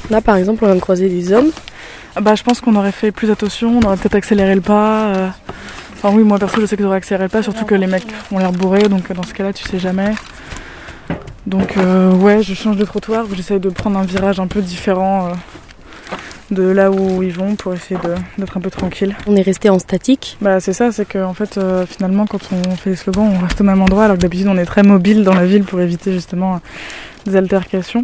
Là, 0.09 0.21
par 0.21 0.35
exemple, 0.35 0.63
on 0.63 0.67
vient 0.67 0.75
de 0.75 0.81
croiser 0.81 1.09
des 1.09 1.33
hommes. 1.33 1.51
Ah 2.15 2.21
Bah, 2.21 2.35
je 2.35 2.43
pense 2.43 2.61
qu'on 2.61 2.75
aurait 2.75 2.91
fait 2.91 3.11
plus 3.11 3.29
attention, 3.31 3.79
on 3.81 3.85
aurait 3.85 3.97
peut-être 3.97 4.15
accéléré 4.15 4.55
le 4.55 4.61
pas. 4.61 5.05
euh. 5.07 5.29
Enfin 5.97 6.15
oui, 6.15 6.23
moi 6.23 6.37
perso, 6.39 6.61
je 6.61 6.65
sais 6.65 6.77
que 6.77 6.83
j'aurais 6.83 6.97
accéléré 6.97 7.29
pas, 7.29 7.41
surtout 7.41 7.65
que 7.65 7.75
les 7.75 7.87
mecs 7.87 8.05
ont 8.31 8.37
l'air 8.37 8.51
bourrés, 8.51 8.87
donc 8.87 9.11
dans 9.11 9.23
ce 9.23 9.33
cas-là, 9.33 9.53
tu 9.53 9.63
sais 9.67 9.79
jamais. 9.79 10.13
Donc 11.45 11.77
euh, 11.77 12.11
ouais, 12.13 12.41
je 12.41 12.53
change 12.53 12.77
de 12.77 12.85
trottoir, 12.85 13.25
j'essaye 13.33 13.59
de 13.59 13.69
prendre 13.69 13.97
un 13.99 14.03
virage 14.03 14.39
un 14.39 14.47
peu 14.47 14.61
différent 14.61 15.27
euh, 15.27 16.15
de 16.51 16.63
là 16.63 16.91
où 16.91 17.21
ils 17.23 17.31
vont 17.33 17.55
pour 17.55 17.73
essayer 17.73 17.99
d'être 18.37 18.57
un 18.57 18.61
peu 18.61 18.69
tranquille. 18.69 19.15
On 19.27 19.35
est 19.35 19.41
resté 19.41 19.69
en 19.69 19.79
statique. 19.79 20.37
Bah 20.41 20.59
c'est 20.59 20.73
ça, 20.73 20.91
c'est 20.91 21.05
que 21.05 21.23
en 21.23 21.33
fait 21.33 21.57
euh, 21.57 21.85
finalement 21.85 22.25
quand 22.25 22.39
on 22.51 22.75
fait 22.75 22.91
les 22.91 22.95
slogans, 22.95 23.31
on 23.35 23.39
reste 23.43 23.61
au 23.61 23.63
même 23.63 23.81
endroit 23.81 24.05
alors 24.05 24.17
que 24.17 24.21
d'habitude 24.21 24.47
on 24.47 24.57
est 24.57 24.65
très 24.65 24.83
mobile 24.83 25.23
dans 25.23 25.33
la 25.35 25.45
ville 25.45 25.63
pour 25.63 25.81
éviter 25.81 26.13
justement 26.13 26.61
des 27.25 27.35
altercations. 27.35 28.03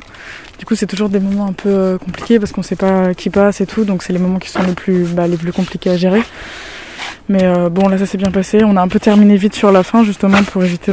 Du 0.59 0.65
coup 0.65 0.75
c'est 0.75 0.87
toujours 0.87 1.09
des 1.09 1.19
moments 1.19 1.47
un 1.47 1.53
peu 1.53 1.69
euh, 1.69 1.97
compliqués 1.97 2.39
parce 2.39 2.51
qu'on 2.51 2.63
sait 2.63 2.75
pas 2.75 3.13
qui 3.13 3.29
passe 3.29 3.61
et 3.61 3.65
tout, 3.65 3.85
donc 3.85 4.03
c'est 4.03 4.13
les 4.13 4.19
moments 4.19 4.39
qui 4.39 4.49
sont 4.49 4.63
les 4.63 4.73
plus 4.73 5.05
bah, 5.05 5.27
les 5.27 5.37
plus 5.37 5.53
compliqués 5.53 5.91
à 5.91 5.97
gérer. 5.97 6.21
Mais 7.29 7.43
euh, 7.43 7.69
bon 7.69 7.87
là 7.87 7.97
ça 7.97 8.05
s'est 8.05 8.17
bien 8.17 8.31
passé, 8.31 8.63
on 8.63 8.75
a 8.75 8.81
un 8.81 8.87
peu 8.87 8.99
terminé 8.99 9.37
vite 9.37 9.55
sur 9.55 9.71
la 9.71 9.83
fin 9.83 10.03
justement 10.03 10.43
pour 10.43 10.63
éviter 10.63 10.91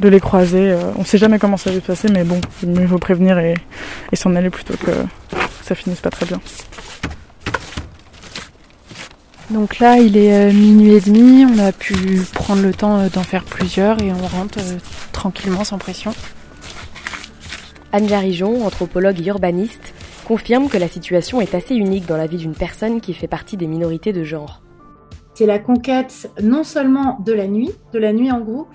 de, 0.00 0.08
les 0.08 0.20
croiser. 0.20 0.70
Euh, 0.72 0.92
on 0.96 1.04
sait 1.04 1.18
jamais 1.18 1.38
comment 1.38 1.56
ça 1.56 1.70
va 1.70 1.76
se 1.76 1.80
passer 1.80 2.08
mais 2.12 2.24
bon, 2.24 2.40
il 2.62 2.86
faut 2.86 2.98
prévenir 2.98 3.38
et, 3.38 3.54
s'en 4.14 4.34
aller 4.36 4.50
plutôt 4.50 4.74
que 4.74 4.90
ça 5.62 5.74
finisse 5.74 6.00
pas 6.00 6.10
très 6.10 6.26
bien. 6.26 6.40
Donc 9.50 9.78
là, 9.78 9.98
il 9.98 10.16
est 10.16 10.32
euh, 10.32 10.52
minuit 10.52 10.94
et 10.94 11.00
demi, 11.00 11.44
on 11.44 11.58
a 11.58 11.70
pu 11.70 11.94
prendre 12.32 12.62
le 12.62 12.72
temps 12.72 13.06
d'en 13.08 13.22
faire 13.22 13.44
plusieurs 13.44 14.00
et 14.00 14.10
on 14.10 14.26
rentre 14.26 14.58
tranquillement, 15.12 15.64
sans 15.64 15.78
pression. 15.78 16.14
Anne 17.94 18.08
Jarijon, 18.08 18.66
anthropologue 18.66 19.20
et 19.20 19.26
urbaniste, 19.28 19.94
confirme 20.26 20.68
que 20.68 20.76
la 20.76 20.88
situation 20.88 21.40
est 21.40 21.54
assez 21.54 21.76
unique 21.76 22.06
dans 22.06 22.16
la 22.16 22.26
vie 22.26 22.38
d'une 22.38 22.56
personne 22.56 23.00
qui 23.00 23.14
fait 23.14 23.28
partie 23.28 23.56
des 23.56 23.68
minorités 23.68 24.12
de 24.12 24.24
genre. 24.24 24.62
C'est 25.34 25.46
la 25.46 25.60
conquête 25.60 26.28
non 26.42 26.64
seulement 26.64 27.20
de 27.24 27.32
la 27.32 27.46
nuit, 27.46 27.70
de 27.92 28.00
la 28.00 28.12
nuit 28.12 28.32
en 28.32 28.40
groupe, 28.40 28.74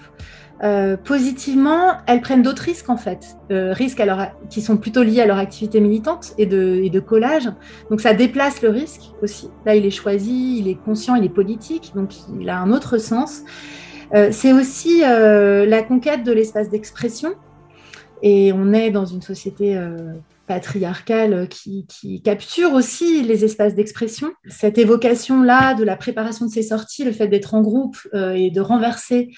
euh, 0.64 0.96
positivement, 0.96 1.98
elles 2.08 2.22
prennent 2.22 2.44
d'autres 2.44 2.62
risques 2.62 2.90
en 2.90 2.96
fait, 2.96 3.36
euh, 3.52 3.74
risques 3.74 4.02
qui 4.50 4.62
sont 4.62 4.78
plutôt 4.78 5.04
liés 5.04 5.20
à 5.20 5.26
leur 5.26 5.38
activité 5.38 5.82
militante 5.82 6.34
et 6.38 6.46
de, 6.46 7.00
collage. 7.02 7.50
Donc 7.90 8.00
ça 8.00 8.14
déplace 8.14 8.62
le 8.62 8.70
risque 8.70 9.02
aussi. 9.22 9.50
Là, 9.66 9.76
il 9.76 9.86
est 9.86 9.92
choisi, 9.92 10.60
il 10.60 10.70
est 10.70 10.82
conscient, 10.82 11.16
il 11.16 11.26
est 11.26 11.30
politique, 11.30 11.92
donc 11.94 12.12
il 12.40 12.50
a 12.50 12.58
un 12.58 12.72
autre 12.72 12.98
sens. 12.98 13.42
Euh, 14.16 14.30
c'est 14.32 14.54
aussi 14.54 15.02
la 15.02 15.84
conquête 15.84 16.24
de 16.24 16.32
l'espace 16.32 16.70
d'expression. 16.70 17.36
Et 18.22 18.52
on 18.54 18.74
est 18.74 18.92
dans 18.92 19.06
une 19.06 19.22
société 19.22 19.78
euh, 19.78 20.14
patriarcale 20.48 21.48
qui, 21.48 21.86
qui 21.88 22.22
capture 22.22 22.74
aussi 22.74 23.24
les 23.24 23.46
espaces 23.46 23.76
d'expression. 23.76 24.32
Cette 24.48 24.78
évocation-là 24.78 25.76
de 25.76 25.84
la 25.84 25.96
préparation 25.96 26.48
de 26.48 26.52
ces 26.52 26.64
sorties, 26.64 27.04
le 27.04 27.12
fait 27.12 27.28
d'être 27.28 27.54
en 27.54 27.62
groupe 27.62 27.98
euh, 28.14 28.34
et 28.34 28.50
de 28.50 28.60
renverser 28.60 29.30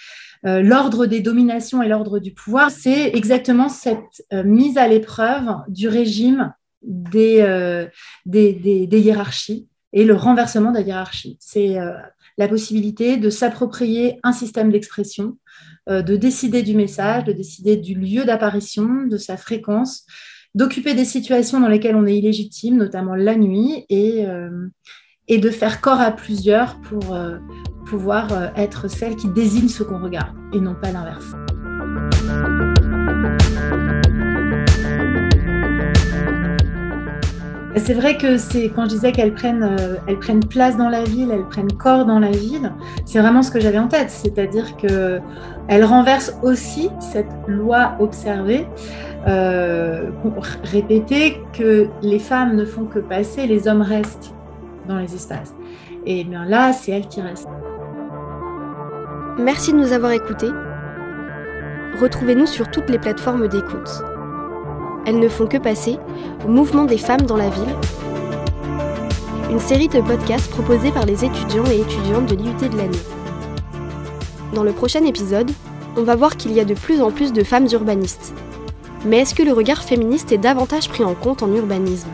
euh, 0.46 0.62
l'ordre 0.62 1.06
des 1.06 1.20
dominations 1.20 1.84
et 1.84 1.88
l'ordre 1.88 2.20
du 2.20 2.34
pouvoir, 2.34 2.72
c'est 2.72 3.10
exactement 3.10 3.70
cette 3.70 4.24
euh, 4.34 4.44
mise 4.44 4.78
à 4.78 4.88
l'épreuve 4.88 5.58
du 5.68 5.88
régime 5.88 6.54
des, 6.82 7.42
euh, 7.42 7.88
hiérarchies 8.26 9.68
et 9.94 10.06
le 10.06 10.16
renversement 10.16 10.72
de 10.72 10.78
la 10.78 10.82
hiérarchie. 10.82 11.38
C'est 11.40 11.78
euh, 11.78 11.92
la 12.38 12.48
possibilité 12.48 13.18
de 13.18 13.30
s'approprier 13.30 14.20
un 14.24 14.32
système 14.32 14.72
d'expression, 14.72 15.26
euh, 15.26 15.71
de 15.88 16.16
décider 16.16 16.62
du 16.62 16.76
message, 16.76 17.24
de 17.26 17.32
décider 17.32 17.76
du 17.76 17.96
lieu 17.96 18.24
d'apparition, 18.24 19.06
de 19.08 19.18
sa 19.18 19.36
fréquence, 19.36 20.06
d'occuper 20.56 20.94
des 20.94 21.06
situations 21.06 21.60
dans 21.60 21.68
lesquelles 21.68 21.96
on 21.96 22.06
est 22.06 22.18
illégitime, 22.18 22.78
notamment 22.78 23.16
la 23.16 23.36
nuit, 23.36 23.86
et, 23.90 24.26
euh, 24.28 24.68
et 25.28 25.38
de 25.38 25.50
faire 25.50 25.82
corps 25.82 26.02
à 26.02 26.12
plusieurs 26.12 26.80
pour 26.82 27.14
euh, 27.14 27.38
pouvoir 27.86 28.32
euh, 28.34 28.48
être 28.56 28.90
celle 28.90 29.16
qui 29.16 29.30
désigne 29.30 29.70
ce 29.70 29.84
qu'on 29.84 30.02
regarde, 30.02 30.36
et 30.54 30.60
non 30.60 30.76
pas 30.76 30.92
l'inverse. 30.92 31.34
C'est 37.78 37.94
vrai 37.94 38.18
que 38.18 38.38
c'est 38.38 38.70
quand 38.70 38.84
je 38.84 38.90
disais 38.90 39.12
qu'elles 39.12 39.34
prennent, 39.34 39.64
euh, 39.64 39.96
elles 40.08 40.20
prennent 40.20 40.44
place 40.44 40.76
dans 40.76 40.90
la 40.90 41.04
ville, 41.04 41.32
elles 41.32 41.46
prennent 41.46 41.72
corps 41.72 42.06
dans 42.06 42.20
la 42.20 42.32
ville, 42.32 42.74
c'est 43.06 43.20
vraiment 43.20 43.42
ce 43.42 43.52
que 43.52 43.60
j'avais 43.60 43.80
en 43.80 43.88
tête, 43.88 44.10
c'est-à-dire 44.10 44.76
que 44.76 45.20
elles 45.68 45.86
renversent 45.86 46.38
aussi 46.44 46.90
cette 47.00 47.32
loi 47.48 47.94
observée, 48.00 48.68
euh, 49.28 50.10
répétée 50.64 51.42
que 51.54 51.88
les 52.02 52.20
femmes 52.20 52.56
ne 52.56 52.66
font 52.66 52.86
que 52.86 53.00
passer, 53.00 53.48
les 53.48 53.68
hommes 53.68 53.82
restent 53.82 54.34
dans 54.88 54.98
les 54.98 55.16
espaces. 55.16 55.54
Et 56.06 56.24
bien 56.26 56.46
là, 56.46 56.74
c'est 56.74 56.92
elles 56.92 57.08
qui 57.08 57.22
restent. 57.22 57.48
Merci 59.38 59.72
de 59.72 59.78
nous 59.78 59.94
avoir 59.94 60.12
écoutés. 60.12 60.50
Retrouvez-nous 62.02 62.48
sur 62.48 62.70
toutes 62.70 62.90
les 62.90 63.00
plateformes 63.00 63.48
d'écoute. 63.48 64.04
Elles 65.06 65.20
ne 65.20 65.30
font 65.30 65.48
que 65.48 65.58
passer 65.58 65.98
au 66.46 66.48
mouvement 66.48 66.86
des 66.86 66.98
femmes 66.98 67.22
dans 67.22 67.38
la 67.38 67.50
ville. 67.50 67.76
Une 69.50 69.60
série 69.60 69.88
de 69.88 70.00
podcasts 70.00 70.50
proposés 70.52 70.92
par 70.92 71.06
les 71.06 71.26
étudiants 71.26 71.66
et 71.66 71.82
étudiantes 71.82 72.28
de 72.28 72.36
l'IUT 72.36 72.70
de 72.70 72.78
l'année. 72.78 72.98
Dans 74.54 74.64
le 74.64 74.72
prochain 74.72 75.04
épisode, 75.04 75.52
on 75.98 76.04
va 76.04 76.16
voir 76.16 76.38
qu'il 76.38 76.54
y 76.54 76.60
a 76.60 76.66
de 76.66 76.74
plus 76.74 77.02
en 77.02 77.12
plus 77.12 77.34
de 77.34 77.44
femmes 77.44 77.68
urbanistes. 77.72 78.34
Mais 79.06 79.18
est-ce 79.18 79.34
que 79.34 79.44
le 79.44 79.54
regard 79.54 79.84
féministe 79.84 80.32
est 80.32 80.38
davantage 80.38 80.88
pris 80.88 81.04
en 81.04 81.16
compte 81.16 81.42
en 81.42 81.54
urbanisme? 81.54 82.10